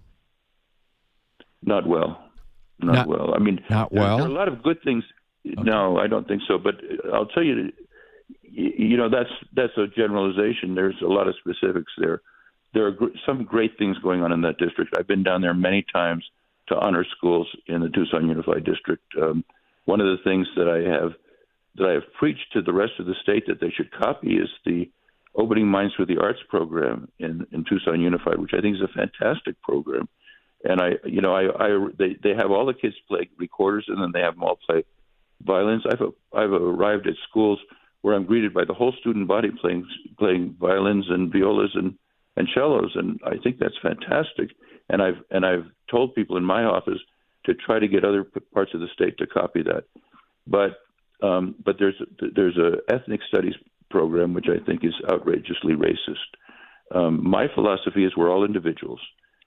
[1.63, 2.21] Not well.
[2.81, 3.35] Not, not well.
[3.35, 4.19] I mean, not well.
[4.19, 5.05] There, there are a lot of good things.
[5.47, 5.63] Okay.
[5.63, 6.59] No, I don't think so.
[6.59, 6.77] But
[7.13, 7.71] I'll tell you,
[8.43, 10.75] you know, that's that's a generalization.
[10.75, 12.23] There's a lot of specifics there.
[12.75, 14.95] There are gr- some great things going on in that district.
[14.99, 16.25] I've been down there many times
[16.69, 19.03] to honor schools in the Tucson Unified District.
[19.21, 19.45] Um,
[19.85, 21.13] one of the things that I have
[21.77, 24.49] that I have preached to the rest of the state that they should copy is
[24.65, 24.91] the
[25.35, 28.89] Opening Minds for the Arts program in, in Tucson Unified, which I think is a
[28.89, 30.09] fantastic program.
[30.63, 34.01] And I, you know, I, I they they have all the kids play recorders, and
[34.01, 34.85] then they have them all play
[35.43, 35.83] violins.
[35.91, 36.01] I've
[36.33, 37.59] I've arrived at schools
[38.01, 39.87] where I'm greeted by the whole student body playing
[40.19, 41.99] playing violins and violas and
[42.37, 44.51] and cellos, and I think that's fantastic.
[44.89, 46.99] And I've and I've told people in my office
[47.47, 49.85] to try to get other parts of the state to copy that.
[50.47, 50.79] But
[51.27, 52.01] um, but there's
[52.35, 53.55] there's a ethnic studies
[53.91, 56.95] program which I think is outrageously racist.
[56.95, 59.01] Um, my philosophy is we're all individuals.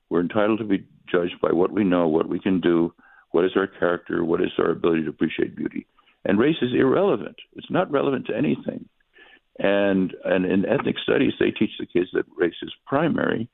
[0.09, 2.93] We're entitled to be judged by what we know, what we can do,
[3.31, 5.85] what is our character, what is our ability to appreciate beauty.
[6.25, 7.35] And race is irrelevant.
[7.55, 8.87] It's not relevant to anything.
[9.59, 13.49] And and in ethnic studies, they teach the kids that race is primary.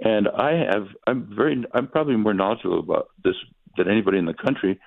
[0.00, 3.34] And I have I'm very I'm probably more knowledgeable about this
[3.76, 4.78] than anybody in the country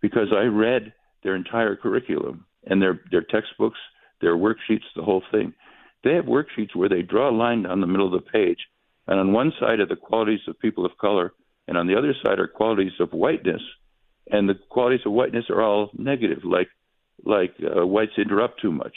[0.00, 3.78] because I read their entire curriculum and their their textbooks,
[4.20, 5.52] their worksheets, the whole thing.
[6.04, 8.58] They have worksheets where they draw a line down the middle of the page,
[9.06, 11.32] and on one side are the qualities of people of color,
[11.66, 13.62] and on the other side are qualities of whiteness,
[14.30, 16.68] and the qualities of whiteness are all negative, like
[17.24, 18.94] like uh, whites interrupt too much.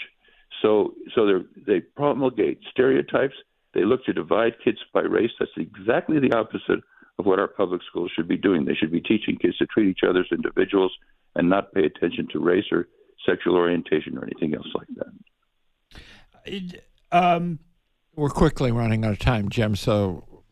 [0.62, 3.36] So so they promulgate stereotypes.
[3.74, 5.32] They look to divide kids by race.
[5.40, 6.80] That's exactly the opposite
[7.20, 8.66] of what our public schools should be doing.
[8.66, 10.92] They should be teaching kids to treat each other as individuals
[11.36, 12.88] and not pay attention to race or
[13.26, 14.88] sexual orientation or anything else like
[16.46, 16.82] that.
[17.12, 17.60] Um,
[18.16, 19.76] We're quickly running out of time, Jim.
[19.76, 20.44] So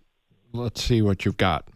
[0.53, 1.67] let's see what you've got.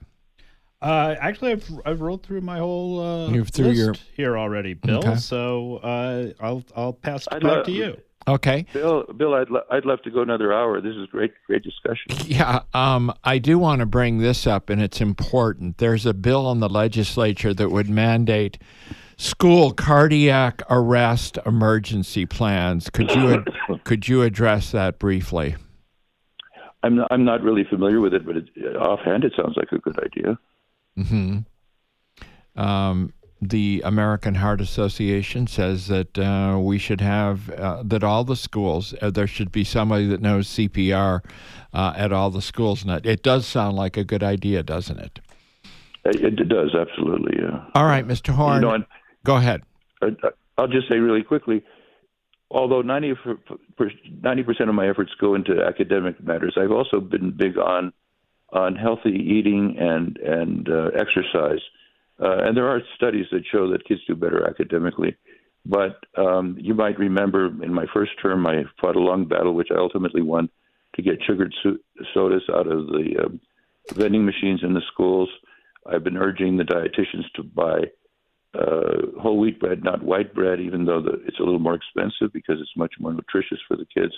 [0.82, 3.96] Uh, actually, I've I've rolled through my whole uh, You've through your...
[4.16, 5.00] here already, Bill.
[5.00, 5.16] Okay.
[5.16, 7.98] So uh, I'll I'll pass it I'd back to you.
[8.28, 9.06] Okay, Bill.
[9.16, 10.82] Bill, I'd lo- I'd love to go another hour.
[10.82, 12.28] This is great, great discussion.
[12.28, 15.78] Yeah, um, I do want to bring this up, and it's important.
[15.78, 18.60] There's a bill in the legislature that would mandate
[19.18, 22.90] school cardiac arrest emergency plans.
[22.90, 23.48] Could you ad-
[23.84, 25.56] could you address that briefly?
[26.84, 29.80] I'm not, I'm not really familiar with it, but it, offhand, it sounds like a
[29.80, 30.40] good idea.
[30.96, 31.40] Hmm.
[32.56, 38.36] Um, the American Heart Association says that uh, we should have uh, that all the
[38.36, 41.22] schools uh, there should be somebody that knows CPR
[41.74, 42.84] uh, at all the schools.
[42.84, 45.20] And it does sound like a good idea, doesn't it?
[46.06, 47.38] It, it does absolutely.
[47.42, 47.66] Yeah.
[47.76, 48.34] All right, Mr.
[48.34, 48.62] Horne.
[48.62, 48.84] You know,
[49.24, 49.64] go ahead.
[50.58, 51.64] I'll just say really quickly.
[52.52, 53.14] Although 90
[53.78, 57.94] percent of my efforts go into academic matters, I've also been big on
[58.52, 61.60] on healthy eating and and uh, exercise.
[62.22, 65.16] Uh, and there are studies that show that kids do better academically.
[65.66, 69.70] But um, you might remember in my first term, I fought a long battle, which
[69.72, 70.50] I ultimately won,
[70.96, 71.78] to get sugared so-
[72.14, 75.30] sodas out of the uh, vending machines in the schools.
[75.86, 77.84] I've been urging the dietitians to buy
[78.54, 82.34] uh, whole wheat bread, not white bread, even though the, it's a little more expensive
[82.34, 84.14] because it's much more nutritious for the kids.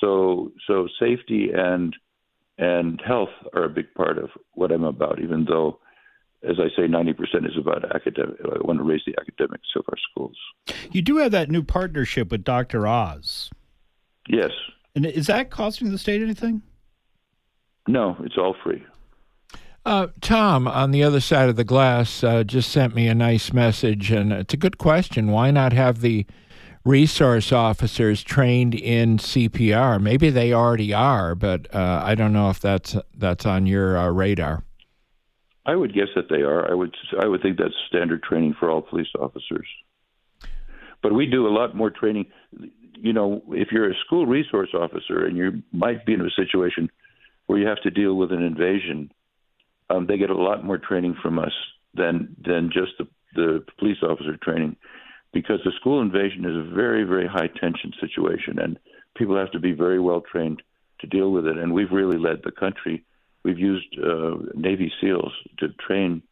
[0.00, 1.94] So, so safety and
[2.58, 5.78] and health are a big part of what I'm about, even though,
[6.48, 8.36] as I say, 90% is about academic.
[8.44, 10.36] I want to raise the academics of our schools.
[10.90, 12.86] You do have that new partnership with Dr.
[12.86, 13.50] Oz.
[14.28, 14.50] Yes.
[14.94, 16.62] And is that costing the state anything?
[17.88, 18.84] No, it's all free.
[19.84, 23.52] Uh, Tom, on the other side of the glass, uh, just sent me a nice
[23.52, 25.28] message, and it's a good question.
[25.28, 26.24] Why not have the
[26.84, 30.00] resource officers trained in CPR.
[30.00, 34.08] Maybe they already are, but uh, I don't know if that's that's on your uh,
[34.08, 34.64] radar.
[35.64, 36.70] I would guess that they are.
[36.70, 39.66] I would I would think that's standard training for all police officers.
[41.02, 42.26] But we do a lot more training.
[42.94, 46.90] You know, if you're a school resource officer and you might be in a situation
[47.46, 49.12] where you have to deal with an invasion,
[49.90, 51.52] um, they get a lot more training from us
[51.94, 54.76] than than just the, the police officer training
[55.32, 58.78] because the school invasion is a very, very high tension situation, and
[59.16, 60.62] people have to be very well trained
[61.00, 61.56] to deal with it.
[61.56, 63.04] And we've really led the country.
[63.44, 66.22] We've used uh, Navy SEALs to train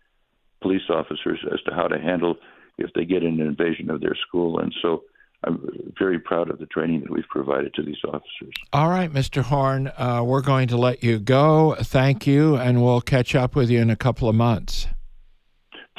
[0.63, 2.37] police officers as to how to handle
[2.79, 4.59] if they get an invasion of their school.
[4.59, 5.03] And so
[5.45, 8.55] I'm very proud of the training that we've provided to these officers.
[8.73, 9.43] All right, Mr.
[9.43, 11.77] Horne, uh, we're going to let you go.
[11.81, 14.87] Thank you, and we'll catch up with you in a couple of months.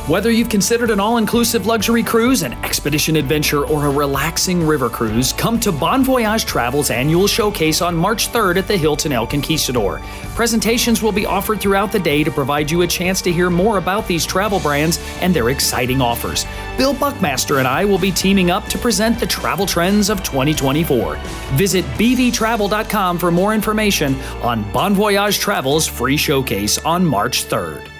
[0.08, 4.88] Whether you've considered an all inclusive luxury cruise, an expedition adventure, or a relaxing river
[4.88, 9.26] cruise, come to Bon Voyage Travel's annual showcase on March 3rd at the Hilton El
[9.26, 10.00] Conquistador.
[10.36, 13.80] Presentations will be offered throughout the day to provide you a chance to hear more
[13.80, 16.46] about these travel brands and their exciting offers.
[16.78, 21.16] Bill Buckmaster and I will be teaming up to present the travel trends of 2024.
[21.54, 27.95] Visit bvtravel.com for more information on Bon Voyage Travel's free showcase on March 3rd.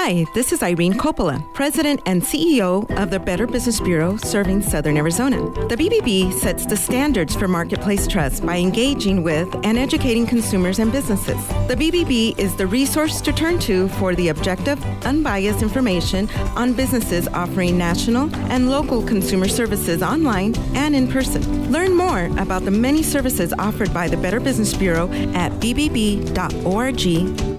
[0.07, 4.97] Hi, this is Irene Coppola, President and CEO of the Better Business Bureau serving Southern
[4.97, 5.39] Arizona.
[5.67, 10.93] The BBB sets the standards for marketplace trust by engaging with and educating consumers and
[10.93, 11.45] businesses.
[11.67, 17.27] The BBB is the resource to turn to for the objective, unbiased information on businesses
[17.27, 21.73] offering national and local consumer services online and in person.
[21.73, 27.56] Learn more about the many services offered by the Better Business Bureau at bbb.org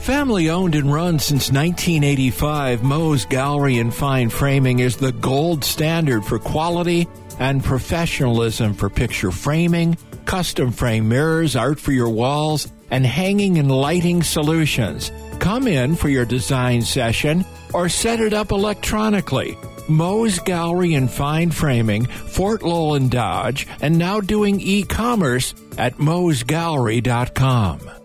[0.00, 6.24] Family owned and run since 1985, Moe's Gallery and Fine Framing is the gold standard
[6.24, 7.06] for quality
[7.38, 13.70] and professionalism for picture framing, custom frame mirrors, art for your walls, and hanging and
[13.70, 15.12] lighting solutions.
[15.38, 17.44] Come in for your design session
[17.74, 19.56] or set it up electronically.
[19.86, 25.98] Moe's Gallery and Fine Framing, Fort Lowell and Dodge, and now doing e commerce at
[25.98, 27.99] moesgallery.com.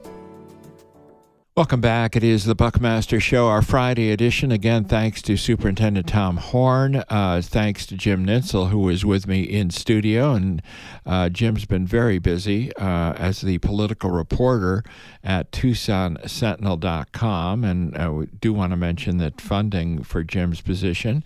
[1.57, 2.17] Welcome back.
[2.17, 4.51] It is the Buckmaster Show, our Friday edition.
[4.51, 7.01] Again, thanks to Superintendent Tom Horne.
[7.07, 10.33] Uh, thanks to Jim Nintzel, who is with me in studio.
[10.33, 10.61] And
[11.05, 14.83] uh, Jim's been very busy uh, as the political reporter
[15.23, 17.63] at TucsonSentinel.com.
[17.63, 21.23] And uh, we do want to mention that funding for Jim's position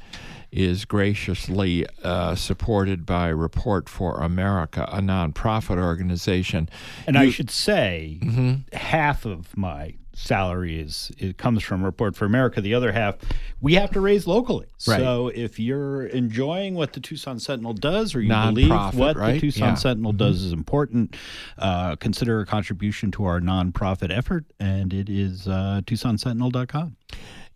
[0.51, 6.69] is graciously uh, supported by Report for America, a nonprofit organization.
[7.07, 8.75] And you, I should say, mm-hmm.
[8.75, 12.61] half of my salary is it comes from Report for America.
[12.61, 13.15] The other half
[13.61, 14.67] we have to raise locally.
[14.87, 14.99] Right.
[14.99, 19.33] So if you're enjoying what the Tucson Sentinel does, or you believe what right?
[19.33, 19.73] the Tucson yeah.
[19.75, 20.47] Sentinel does mm-hmm.
[20.47, 21.15] is important,
[21.57, 26.95] uh, consider a contribution to our nonprofit effort, and it is uh, TucsonSentinel.com.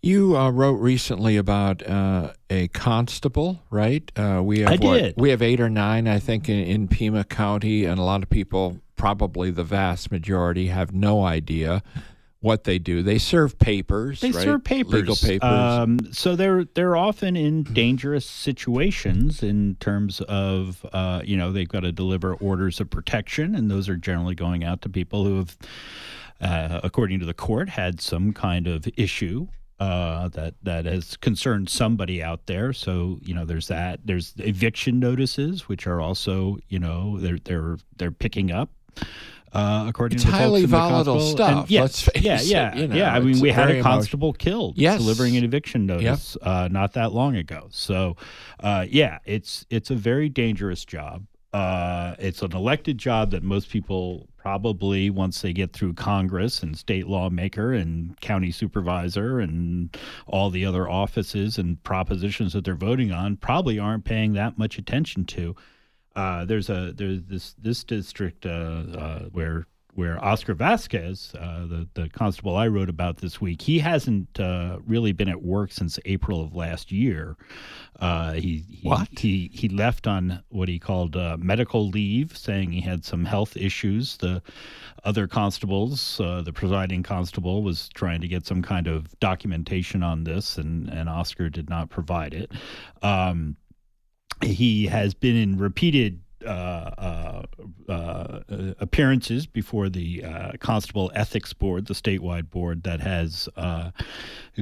[0.01, 4.11] You uh, wrote recently about uh, a constable, right?
[4.17, 5.13] Uh, we have I did.
[5.15, 8.29] We have eight or nine, I think, in, in Pima County, and a lot of
[8.29, 11.83] people, probably the vast majority, have no idea
[12.43, 13.01] what they do.
[13.01, 14.19] They serve papers.
[14.19, 14.43] They right?
[14.43, 15.49] serve papers, legal papers.
[15.49, 21.67] Um, so they're they're often in dangerous situations in terms of uh, you know they've
[21.67, 25.37] got to deliver orders of protection, and those are generally going out to people who
[25.37, 25.57] have,
[26.41, 29.47] uh, according to the court, had some kind of issue
[29.79, 32.73] uh, that that has concerned somebody out there.
[32.73, 34.01] So you know, there's that.
[34.03, 38.69] There's eviction notices, which are also you know they're they're they're picking up.
[39.53, 42.95] Uh, according It's to highly volatile stuff, yes, let's face yeah, it, yeah, you know,
[42.95, 43.13] yeah.
[43.13, 44.99] I mean, we had a constable killed Yes.
[44.99, 47.67] delivering an eviction notice uh, not that long ago.
[47.69, 48.17] So,
[48.59, 51.27] uh, yeah, it's it's a very dangerous job.
[51.53, 56.75] Uh, it's an elected job that most people probably, once they get through Congress and
[56.75, 59.95] state lawmaker and county supervisor and
[60.25, 64.79] all the other offices and propositions that they're voting on, probably aren't paying that much
[64.79, 65.55] attention to.
[66.15, 71.87] Uh, there's a there's this this district uh, uh, where where Oscar Vasquez, uh, the
[71.93, 75.99] the constable I wrote about this week, he hasn't uh, really been at work since
[76.05, 77.37] April of last year.
[77.99, 79.07] Uh, he, he What?
[79.17, 83.55] he he left on what he called uh, medical leave, saying he had some health
[83.55, 84.17] issues.
[84.17, 84.41] The
[85.03, 90.23] other constables, uh, the presiding constable, was trying to get some kind of documentation on
[90.23, 92.51] this, and and Oscar did not provide it.
[93.03, 93.57] Um,
[94.45, 98.39] he has been in repeated uh, uh, uh,
[98.79, 103.91] appearances before the uh, Constable Ethics Board, the statewide board that has uh,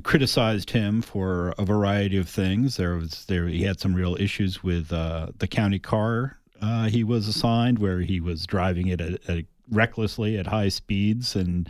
[0.04, 2.78] criticized him for a variety of things.
[2.78, 6.38] There was there he had some real issues with uh, the county car
[6.88, 11.68] he was assigned, where he was driving it at, at recklessly at high speeds and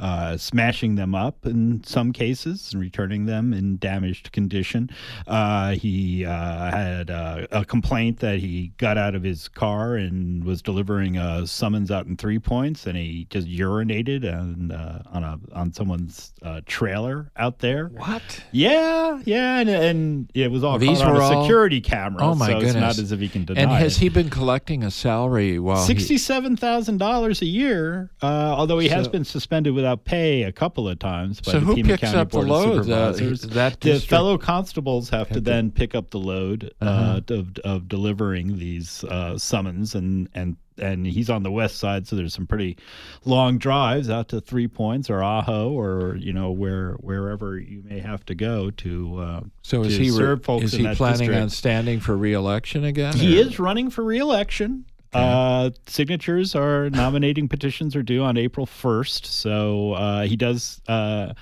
[0.00, 4.90] uh, smashing them up in some cases and returning them in damaged condition.
[5.26, 10.44] Uh, he uh, had uh, a complaint that he got out of his car and
[10.44, 15.22] was delivering a summons out in three points, and he just urinated on uh, on
[15.24, 17.86] a on someone's uh, trailer out there.
[17.88, 18.42] What?
[18.52, 22.22] Yeah, yeah, and, and it was all These were all- security camera.
[22.24, 22.98] Oh, my so It's not goodness.
[22.98, 24.00] as if he can deny And has it.
[24.00, 28.10] he been collecting a salary while Sixty-seven thousand dollars a year.
[28.22, 31.66] Uh, although he has been suspended without pay a couple of times by So the
[31.66, 32.44] who Pima picks County up the Board
[32.80, 32.90] of load?
[32.90, 33.12] Uh,
[33.54, 37.20] that the fellow constables have to then pick up the load uh Uh-huh.
[37.34, 42.16] of, of delivering these uh, summons, and and and he's on the west side, so
[42.16, 42.76] there's some pretty
[43.24, 48.00] long drives out to Three Points or Ajo or you know where wherever you may
[48.00, 49.18] have to go to.
[49.18, 51.42] Uh, So is to he re- serve folks is in he planning district.
[51.42, 53.14] on standing for reelection again?
[53.14, 54.84] He or- is running for reelection.
[55.14, 59.26] Uh, signatures are nominating petitions are due on April 1st.
[59.26, 60.80] So uh, he does.
[60.88, 61.34] Uh,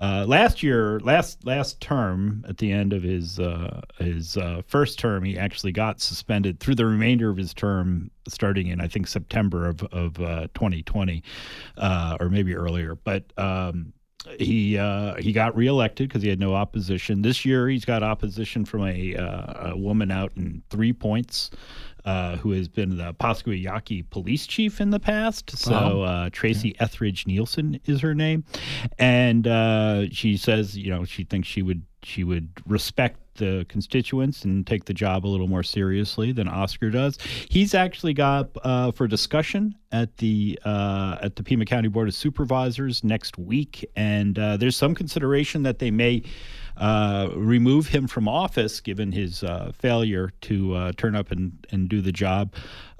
[0.00, 4.98] uh, last year, last last term, at the end of his uh, his uh, first
[4.98, 9.06] term, he actually got suspended through the remainder of his term, starting in I think
[9.06, 11.22] September of of uh, 2020,
[11.76, 12.94] uh, or maybe earlier.
[12.94, 13.92] But um,
[14.38, 17.22] he uh, he got reelected because he had no opposition.
[17.22, 21.50] This year, he's got opposition from a, uh, a woman out in Three Points,
[22.04, 25.50] uh, who has been the Pascua Yaqui police chief in the past.
[25.56, 26.00] So Wow.
[26.02, 28.44] uh, Tracy Etheridge Nielsen is her name,
[28.98, 34.44] and uh, she says, you know, she thinks she would she would respect the constituents
[34.44, 37.18] and take the job a little more seriously than Oscar does.
[37.48, 42.14] He's actually got uh, for discussion at the uh, at the Pima County Board of
[42.14, 46.22] Supervisors next week, and uh, there's some consideration that they may
[46.80, 51.88] uh, remove him from office given his uh, failure to uh, turn up and, and
[51.88, 52.54] do the job,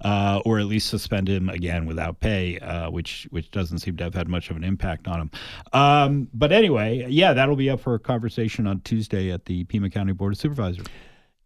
[0.05, 2.59] uh, or at least suspend him again without pay,
[2.91, 5.31] which which doesn't seem to have had much of an impact on him.
[5.73, 9.91] Um, but anyway, yeah, that'll be up for a conversation on Tuesday at the Pima
[9.91, 10.87] County Board of Supervisors.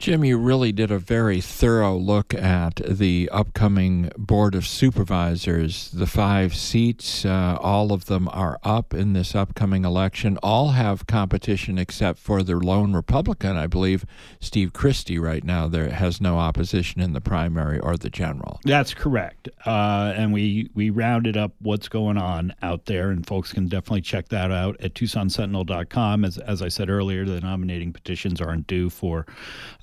[0.00, 5.90] Jim, you really did a very thorough look at the upcoming Board of Supervisors.
[5.92, 10.36] The five seats, uh, all of them are up in this upcoming election.
[10.42, 14.04] All have competition except for the lone Republican, I believe,
[14.40, 15.68] Steve Christy, right now.
[15.68, 18.60] There has no opposition in the primary or the general.
[18.64, 19.48] That's correct.
[19.64, 24.02] Uh, and we, we rounded up what's going on out there, and folks can definitely
[24.02, 26.24] check that out at TucsonSentinel.com.
[26.26, 29.24] As, as I said earlier, the nominating petitions aren't due for,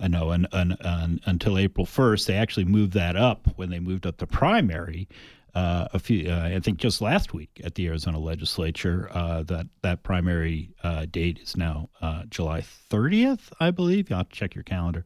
[0.02, 2.26] I know, an, an, an, until April 1st.
[2.26, 5.08] They actually moved that up when they moved up the primary.
[5.54, 9.10] Uh, a few, uh, I think, just last week at the Arizona Legislature.
[9.12, 14.10] Uh, that that primary uh, date is now uh, July 30th, I believe.
[14.10, 15.04] You have to check your calendar.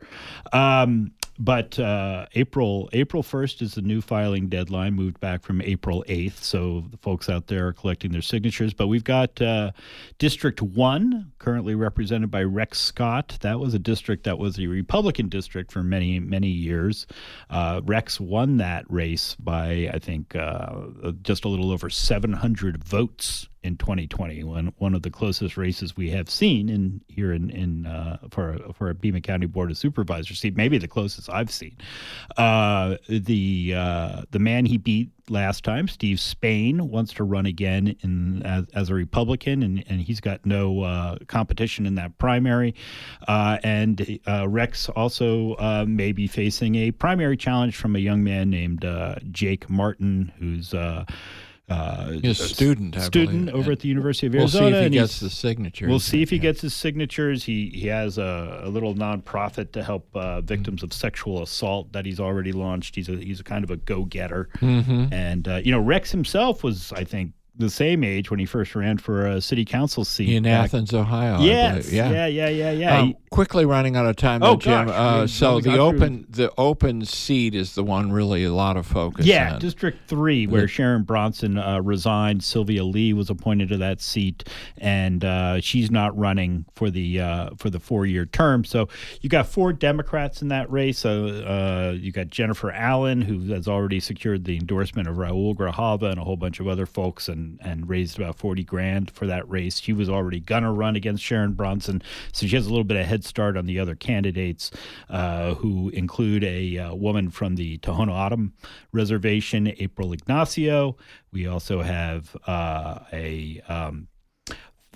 [0.54, 6.04] Um, but uh, April April 1st is the new filing deadline, moved back from April
[6.08, 6.38] 8th.
[6.38, 8.74] So the folks out there are collecting their signatures.
[8.74, 9.72] But we've got uh,
[10.18, 13.38] District 1, currently represented by Rex Scott.
[13.42, 17.06] That was a district that was a Republican district for many, many years.
[17.50, 20.74] Uh, Rex won that race by, I think, uh,
[21.22, 24.44] just a little over 700 votes in 2020.
[24.44, 28.58] One one of the closest races we have seen in here in in uh, for
[28.74, 31.76] for a Pima County Board of Supervisors seat, maybe the closest I've seen.
[32.38, 37.96] Uh, the uh, the man he beat last time, Steve Spain, wants to run again
[38.02, 42.76] in as, as a Republican, and, and he's got no uh, competition in that primary.
[43.28, 45.56] Uh, and uh, Rex also
[45.88, 48.86] may be facing a primary challenge from a young man named
[49.32, 50.76] Jake Martin, who's
[51.70, 53.56] uh, a student, I student believe.
[53.56, 54.70] over at the University of We'll Arizona.
[54.72, 55.90] see if he gets the signatures.
[55.90, 56.42] We'll see if he Yeah.
[56.44, 57.44] gets his signatures.
[57.46, 62.06] He he has a, a little nonprofit to help uh, victims of sexual assault that
[62.06, 62.96] he's already launched.
[62.96, 65.12] He's a he's a kind of a go getter, Mm-hmm.
[65.14, 68.76] and uh, you know Rex himself was I think the same age when he first
[68.76, 71.40] ran for a city council seat in back- Athens, Ohio.
[71.42, 71.94] Yes, believe.
[71.94, 73.00] yeah, yeah, yeah, yeah.
[73.00, 74.90] Um, quickly running out of time, Oh, though, Jim.
[74.90, 78.78] Uh, so the got through- open the open seat is the one really a lot
[78.78, 79.26] of focus.
[79.26, 79.60] Yeah, on.
[79.60, 82.44] District Three, where The- Sharon Bronson uh, resigned.
[82.44, 84.44] Sylvia Lee was appointed to that seat,
[84.78, 88.64] and uh, she's not running for the uh, for the four year term.
[88.66, 88.88] So
[89.22, 91.00] you got four Democrats in that race.
[91.00, 96.10] So uh, you got Jennifer Allen, who has already secured the endorsement of Raul Grijalva
[96.12, 99.48] and a whole bunch of other folks, and and raised about forty grand for that
[99.50, 99.80] race.
[99.80, 103.06] She was already gonna run against Sharon Bronson, so she has a little bit of
[103.06, 104.72] head start on the other candidates,
[105.10, 108.54] uh, who include a uh, woman from the Tohono O'odham
[108.92, 110.98] Reservation, April Ignacio.
[111.32, 114.08] We also have uh, a um,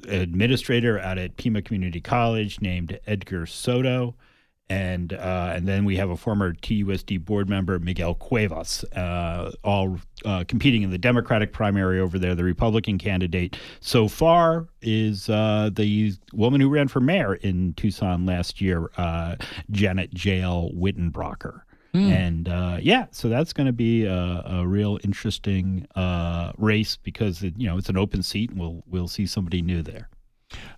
[0.08, 4.16] administrator out at Pima Community College named Edgar Soto.
[4.70, 9.98] And uh, and then we have a former TUSD board member, Miguel Cuevas, uh, all
[10.26, 12.36] uh, competing in the Democratic primary over there.
[12.36, 18.28] The Republican candidate so far is uh, the woman who ran for mayor in Tucson
[18.28, 19.38] last year, uh,
[19.72, 20.70] Janet J.L.
[20.76, 21.62] Wittenbraker.
[22.12, 27.42] And uh, yeah, so that's going to be a, a real interesting uh, race because
[27.42, 30.10] it, you know it's an open seat, and we'll we'll see somebody new there.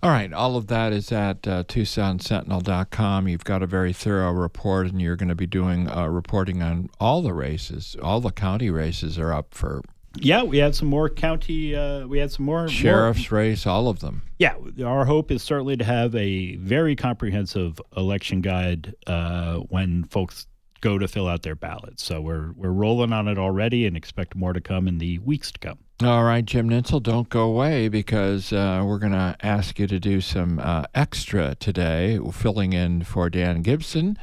[0.03, 3.27] All right, all of that is at uh, TucsonSentinel.com.
[3.27, 6.89] You've got a very thorough report, and you're going to be doing uh, reporting on
[6.99, 7.95] all the races.
[8.01, 9.81] All the county races are up for
[10.15, 11.75] Yeah, we had some more county.
[11.75, 14.23] Uh, we had some more more- sheriff's race, all of them.
[14.39, 20.47] Yeah, our hope is certainly to have a very comprehensive election guide uh, when folks
[20.81, 22.03] go to fill out their ballots.
[22.03, 25.51] So we're we're rolling on it already, and expect more to come in the weeks
[25.51, 25.77] to come.
[26.03, 29.99] All right, Jim Nintzel, don't go away because uh, we're going to ask you to
[29.99, 34.17] do some uh, extra today, filling in for Dan Gibson,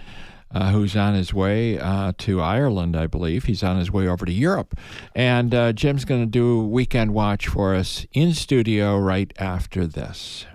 [0.50, 3.44] uh, who's on his way uh, to Ireland, I believe.
[3.44, 4.76] He's on his way over to Europe.
[5.14, 10.46] And uh, Jim's going to do Weekend Watch for us in studio right after this.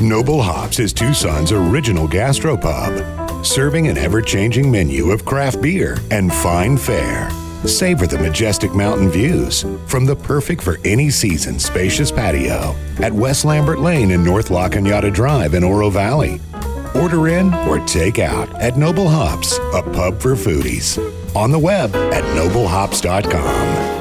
[0.00, 6.32] Noble Hops is Tucson's original gastropub, serving an ever changing menu of craft beer and
[6.32, 7.28] fine fare.
[7.64, 13.44] Savor the majestic mountain views from the perfect for any season spacious patio at West
[13.44, 16.40] Lambert Lane and North La Drive in Oro Valley.
[16.94, 20.98] Order in or take out at Noble Hops, a pub for foodies.
[21.36, 23.96] On the web at noblehops.com.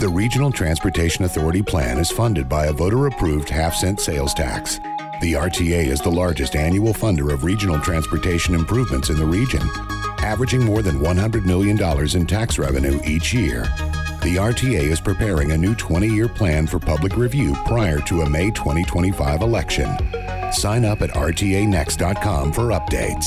[0.00, 4.78] The Regional Transportation Authority plan is funded by a voter approved half cent sales tax.
[5.20, 9.60] The RTA is the largest annual funder of regional transportation improvements in the region,
[10.20, 11.78] averaging more than $100 million
[12.16, 13.64] in tax revenue each year.
[14.22, 18.30] The RTA is preparing a new 20 year plan for public review prior to a
[18.30, 19.94] May 2025 election.
[20.52, 23.26] Sign up at RTANext.com for updates.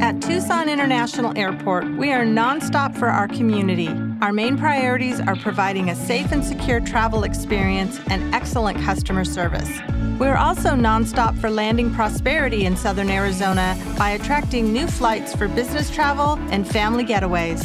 [0.00, 3.88] At Tucson International Airport, we are nonstop for our community.
[4.22, 9.70] Our main priorities are providing a safe and secure travel experience and excellent customer service.
[10.18, 15.90] We're also nonstop for landing prosperity in southern Arizona by attracting new flights for business
[15.90, 17.64] travel and family getaways.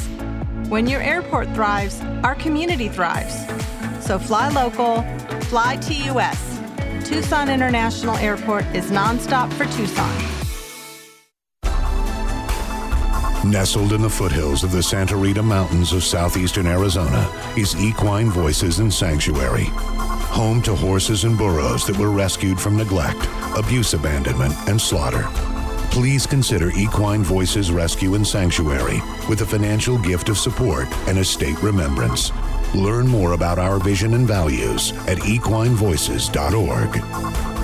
[0.69, 3.35] When your airport thrives, our community thrives.
[3.99, 5.01] So fly local,
[5.49, 6.61] fly TUS.
[7.05, 10.34] Tucson International Airport is nonstop for Tucson.
[13.45, 18.79] Nestled in the foothills of the Santa Rita Mountains of southeastern Arizona is Equine Voices
[18.79, 19.65] and Sanctuary.
[20.33, 25.27] Home to horses and burros that were rescued from neglect, abuse abandonment, and slaughter.
[25.91, 31.23] Please consider Equine Voices Rescue and Sanctuary with a financial gift of support and a
[31.23, 32.31] state remembrance.
[32.73, 37.54] Learn more about our vision and values at equinevoices.org.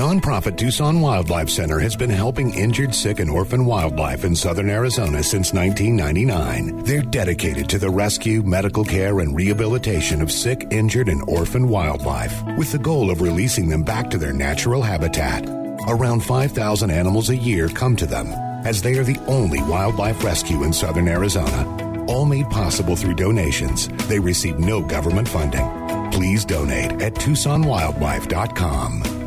[0.00, 5.22] nonprofit Tucson Wildlife Center has been helping injured, sick, and orphan wildlife in southern Arizona
[5.22, 6.84] since 1999.
[6.84, 12.42] They're dedicated to the rescue, medical care, and rehabilitation of sick, injured, and orphan wildlife
[12.56, 15.44] with the goal of releasing them back to their natural habitat.
[15.86, 18.28] Around 5,000 animals a year come to them,
[18.64, 22.06] as they are the only wildlife rescue in southern Arizona.
[22.08, 23.88] All made possible through donations.
[24.08, 25.68] They receive no government funding.
[26.10, 29.19] Please donate at TucsonWildlife.com.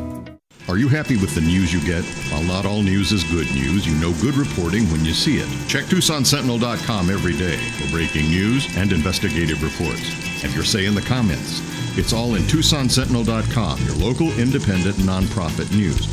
[0.66, 2.04] Are you happy with the news you get?
[2.32, 5.68] While not all news is good news, you know good reporting when you see it.
[5.68, 10.08] Check TucsonSentinel.com every day for breaking news and investigative reports.
[10.40, 11.60] Have your say in the comments.
[11.98, 16.08] It's all in TucsonSentinel.com, your local independent nonprofit news.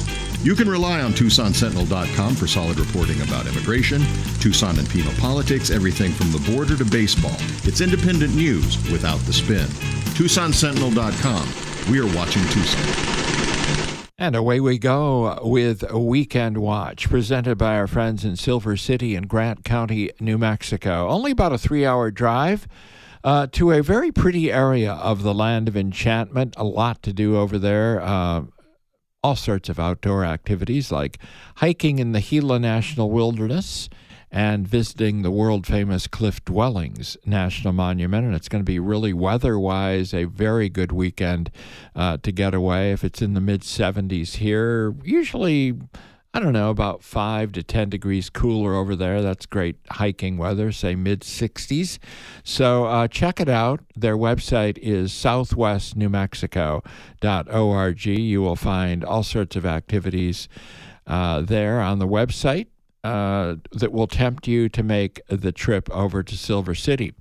[0.45, 4.01] You can rely on TucsonSentinel.com for solid reporting about immigration,
[4.41, 7.37] Tucson and Pima politics, everything from the border to baseball.
[7.63, 9.67] It's independent news without the spin.
[10.17, 11.47] TucsonSentinel.com.
[11.89, 13.50] We are watching Tucson.
[14.21, 19.15] And away we go with a Weekend Watch, presented by our friends in Silver City
[19.15, 21.07] and Grant County, New Mexico.
[21.07, 22.67] Only about a three hour drive
[23.23, 26.53] uh, to a very pretty area of the land of enchantment.
[26.55, 27.99] A lot to do over there.
[27.99, 28.43] Uh,
[29.23, 31.17] all sorts of outdoor activities like
[31.55, 33.89] hiking in the Gila National Wilderness
[34.31, 38.25] and visiting the world famous Cliff Dwellings National Monument.
[38.25, 41.51] And it's going to be really weather wise a very good weekend
[41.95, 42.93] uh, to get away.
[42.93, 45.73] If it's in the mid 70s here, usually.
[46.33, 49.21] I don't know, about 5 to 10 degrees cooler over there.
[49.21, 51.97] That's great hiking weather, say mid 60s.
[52.41, 53.81] So uh, check it out.
[53.97, 58.05] Their website is southwestnewmexico.org.
[58.05, 60.47] You will find all sorts of activities
[61.05, 62.67] uh, there on the website
[63.03, 67.13] uh, that will tempt you to make the trip over to Silver City.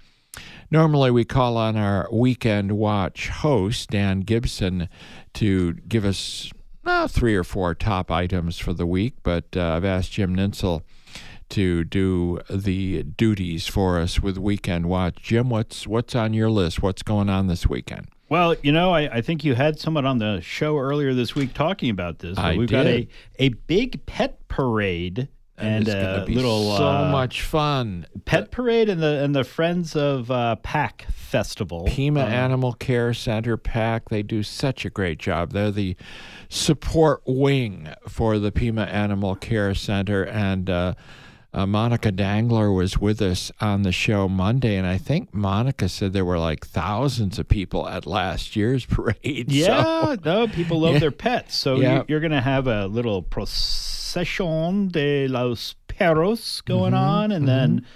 [0.71, 4.89] Normally, we call on our weekend watch host, Dan Gibson,
[5.35, 6.53] to give us
[6.85, 10.83] uh, three or four top items for the week, but uh, I've asked Jim Nintzel
[11.51, 15.17] to do the duties for us with Weekend Watch.
[15.17, 16.81] Jim, what's what's on your list?
[16.81, 18.09] What's going on this weekend?
[18.29, 21.53] Well, you know, I, I think you had someone on the show earlier this week
[21.53, 22.39] talking about this.
[22.39, 22.77] I We've did.
[22.77, 23.09] got a,
[23.41, 25.29] a big pet parade
[25.61, 28.07] and, it's a gonna be little so uh, much fun.
[28.25, 31.85] pet parade and the and the Friends of uh, PACC Festival.
[31.87, 35.53] Pima Uh, Animal Care Center PACC, they do such a great job.
[35.53, 35.97] They're the
[36.49, 40.25] support wing for the Pima Animal Care Center.
[40.25, 40.95] And uh,
[41.53, 44.77] uh, Monica Dangler was with us on the show Monday.
[44.77, 49.51] And I think Monica said there were like thousands of people at last year's parade.
[49.53, 50.99] Yeah, So, no, people love Yeah.
[51.01, 51.57] their pets.
[51.57, 51.99] So Yeah.
[51.99, 57.47] you, you're going to have a little procession de los perros going Mm-hmm, on, and
[57.49, 57.87] then.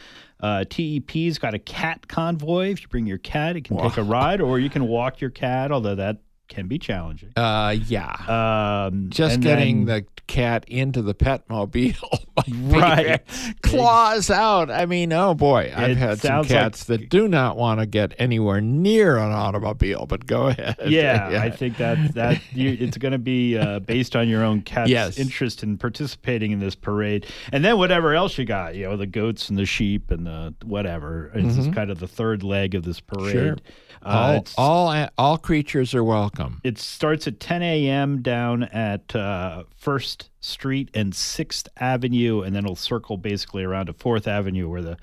[0.41, 2.71] Uh, TEP's got a cat convoy.
[2.71, 5.31] If you bring your cat, it can take a ride, or you can walk your
[5.31, 7.31] cat, although that can be challenging.
[7.37, 8.87] uh, yeah.
[8.89, 11.93] Um, Just getting then- the cat into the pet mobile.
[12.49, 13.21] Right.
[13.63, 14.69] Claws out.
[14.71, 15.73] I mean, oh boy.
[15.75, 19.31] I've had some sounds like- cats that do not want to get anywhere near an
[19.31, 20.77] automobile, but go ahead.
[20.87, 24.63] Yeah, I think that that you, it's going to be uh, based on your own
[24.63, 25.17] cat's Yes.
[25.19, 29.07] interest in participating in this parade, and then whatever else you got, you know, the
[29.07, 31.31] goats and the sheep and the whatever.
[31.35, 33.33] It's just kind of the third leg of this parade.
[33.33, 33.57] Sure.
[34.05, 36.61] Uh, all, all, all creatures are welcome.
[36.65, 38.23] it starts at 10 a.m.
[38.23, 43.93] down at uh, First Street and Sixth Avenue, and then it'll circle basically around to
[43.93, 44.99] Fourth Avenue, where the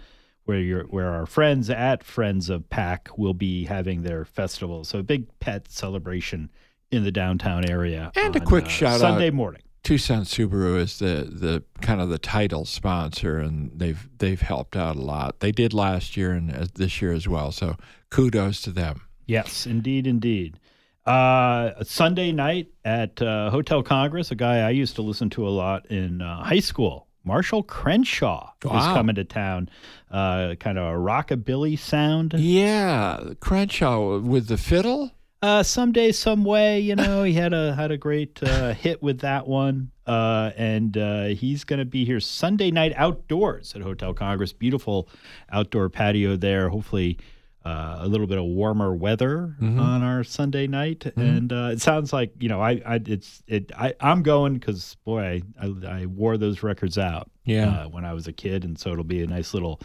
[0.45, 4.83] where your where our friends at Friends of PACC will be having their festival.
[4.83, 6.49] So a big pet celebration
[6.91, 8.11] in the downtown area.
[8.15, 9.61] And a quick uh, shout out- Sunday morning.
[9.83, 14.95] Tucson Subaru is the, the kind of the title sponsor, and they've they've helped out
[14.95, 15.39] a lot.
[15.39, 17.51] They did last year and uh, this year as well.
[17.51, 17.77] So
[18.11, 19.01] kudos to them.
[19.25, 20.59] Yes, indeed, indeed.
[21.05, 25.49] Uh, Sunday night at uh, Hotel Congress, a guy I used to listen to a
[25.49, 28.93] lot in uh, high school, Marshall Crenshaw, is Wow.
[28.93, 29.69] coming to town.
[30.11, 32.33] Uh, kind of a rockabilly sound.
[32.37, 35.11] Yeah, Crenshaw with the fiddle.
[35.41, 39.21] Uh, someday, some way, you know, he had a had a great uh, hit with
[39.21, 39.89] that one.
[40.05, 44.53] Uh, and uh, he's going to be here Sunday night outdoors at Hotel Congress.
[44.53, 45.09] Beautiful
[45.51, 46.69] outdoor patio there.
[46.69, 47.17] Hopefully,
[47.63, 51.05] uh, a little bit of warmer weather on our Sunday night.
[51.15, 54.95] And uh, it sounds like you know, I, I it's it I I'm going because
[55.05, 57.29] boy, I, I I wore those records out.
[57.43, 57.69] Yeah.
[57.69, 59.79] uh, when I was a kid, and so it'll be a nice little.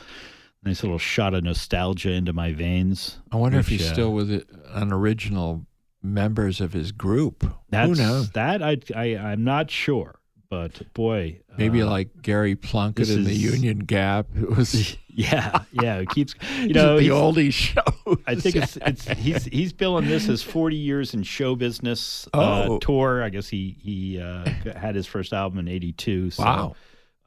[0.65, 3.21] Nice little shot of nostalgia into my veins.
[3.31, 5.65] I wonder if he's uh, still with it, an original
[6.03, 7.47] members of his group.
[7.71, 8.31] That's, Who knows?
[8.31, 10.19] That I, I I'm not sure,
[10.49, 14.27] but boy, Maybe uh, like Gary Puckett in the Union Gap.
[14.37, 15.97] It was Yeah, yeah.
[15.97, 17.81] It keeps you know the oldie show.
[18.27, 22.67] I think it's it's he's he's billing this as 40 years in show business uh,
[22.69, 22.79] Oh.
[22.79, 23.23] tour.
[23.23, 24.45] I guess he he uh,
[24.77, 26.31] had his first album in '82.
[26.33, 26.77] So, Wow.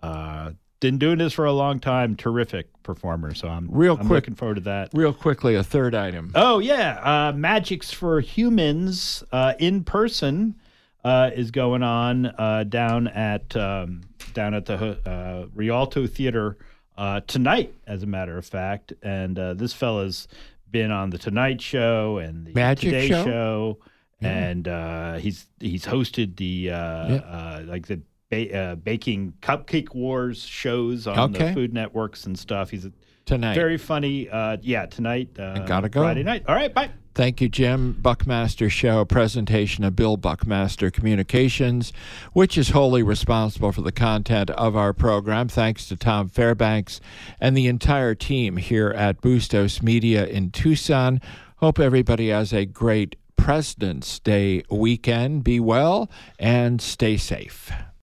[0.04, 2.16] Uh, been doing this for a long time.
[2.16, 3.34] Terrific performer.
[3.34, 4.92] So I'm Real I'm quick- looking forward to that.
[4.94, 6.32] Real quickly, a third item.
[6.36, 7.00] Oh yeah,
[7.30, 10.56] uh, Magics for Humans uh, in person
[11.04, 14.02] uh, is going on uh, down at um,
[14.34, 16.58] down at the uh, Rialto Theater
[16.98, 18.94] uh, tonight, as a matter of fact.
[19.02, 20.28] And uh, this fella's
[20.72, 23.26] been on the Tonight Show and the Magic Today Show?
[23.26, 23.78] Show,
[24.22, 28.02] and uh, he's he's hosted the uh, uh, like the.
[28.32, 31.48] Ba- uh, baking cupcake wars shows on Okay.
[31.48, 32.70] the food networks and stuff.
[32.70, 32.92] He's a
[33.30, 33.54] Tonight.
[33.54, 34.28] very funny.
[34.28, 35.40] Uh, yeah, tonight.
[35.40, 36.02] Uh, gotta go.
[36.02, 36.44] Friday night.
[36.48, 36.90] All right, bye.
[37.14, 37.94] Thank you, Jim.
[37.94, 41.92] Buckmaster Show, presentation of Bill Buckmaster Communications,
[42.34, 45.48] which is wholly responsible for the content of our program.
[45.48, 47.02] Thanks to Tom Fairbanks
[47.40, 51.20] and the entire team here at Bustos Media in Tucson.
[51.58, 55.44] Hope everybody has a great President's Day weekend.
[55.44, 56.10] Be well
[56.40, 57.70] and stay safe.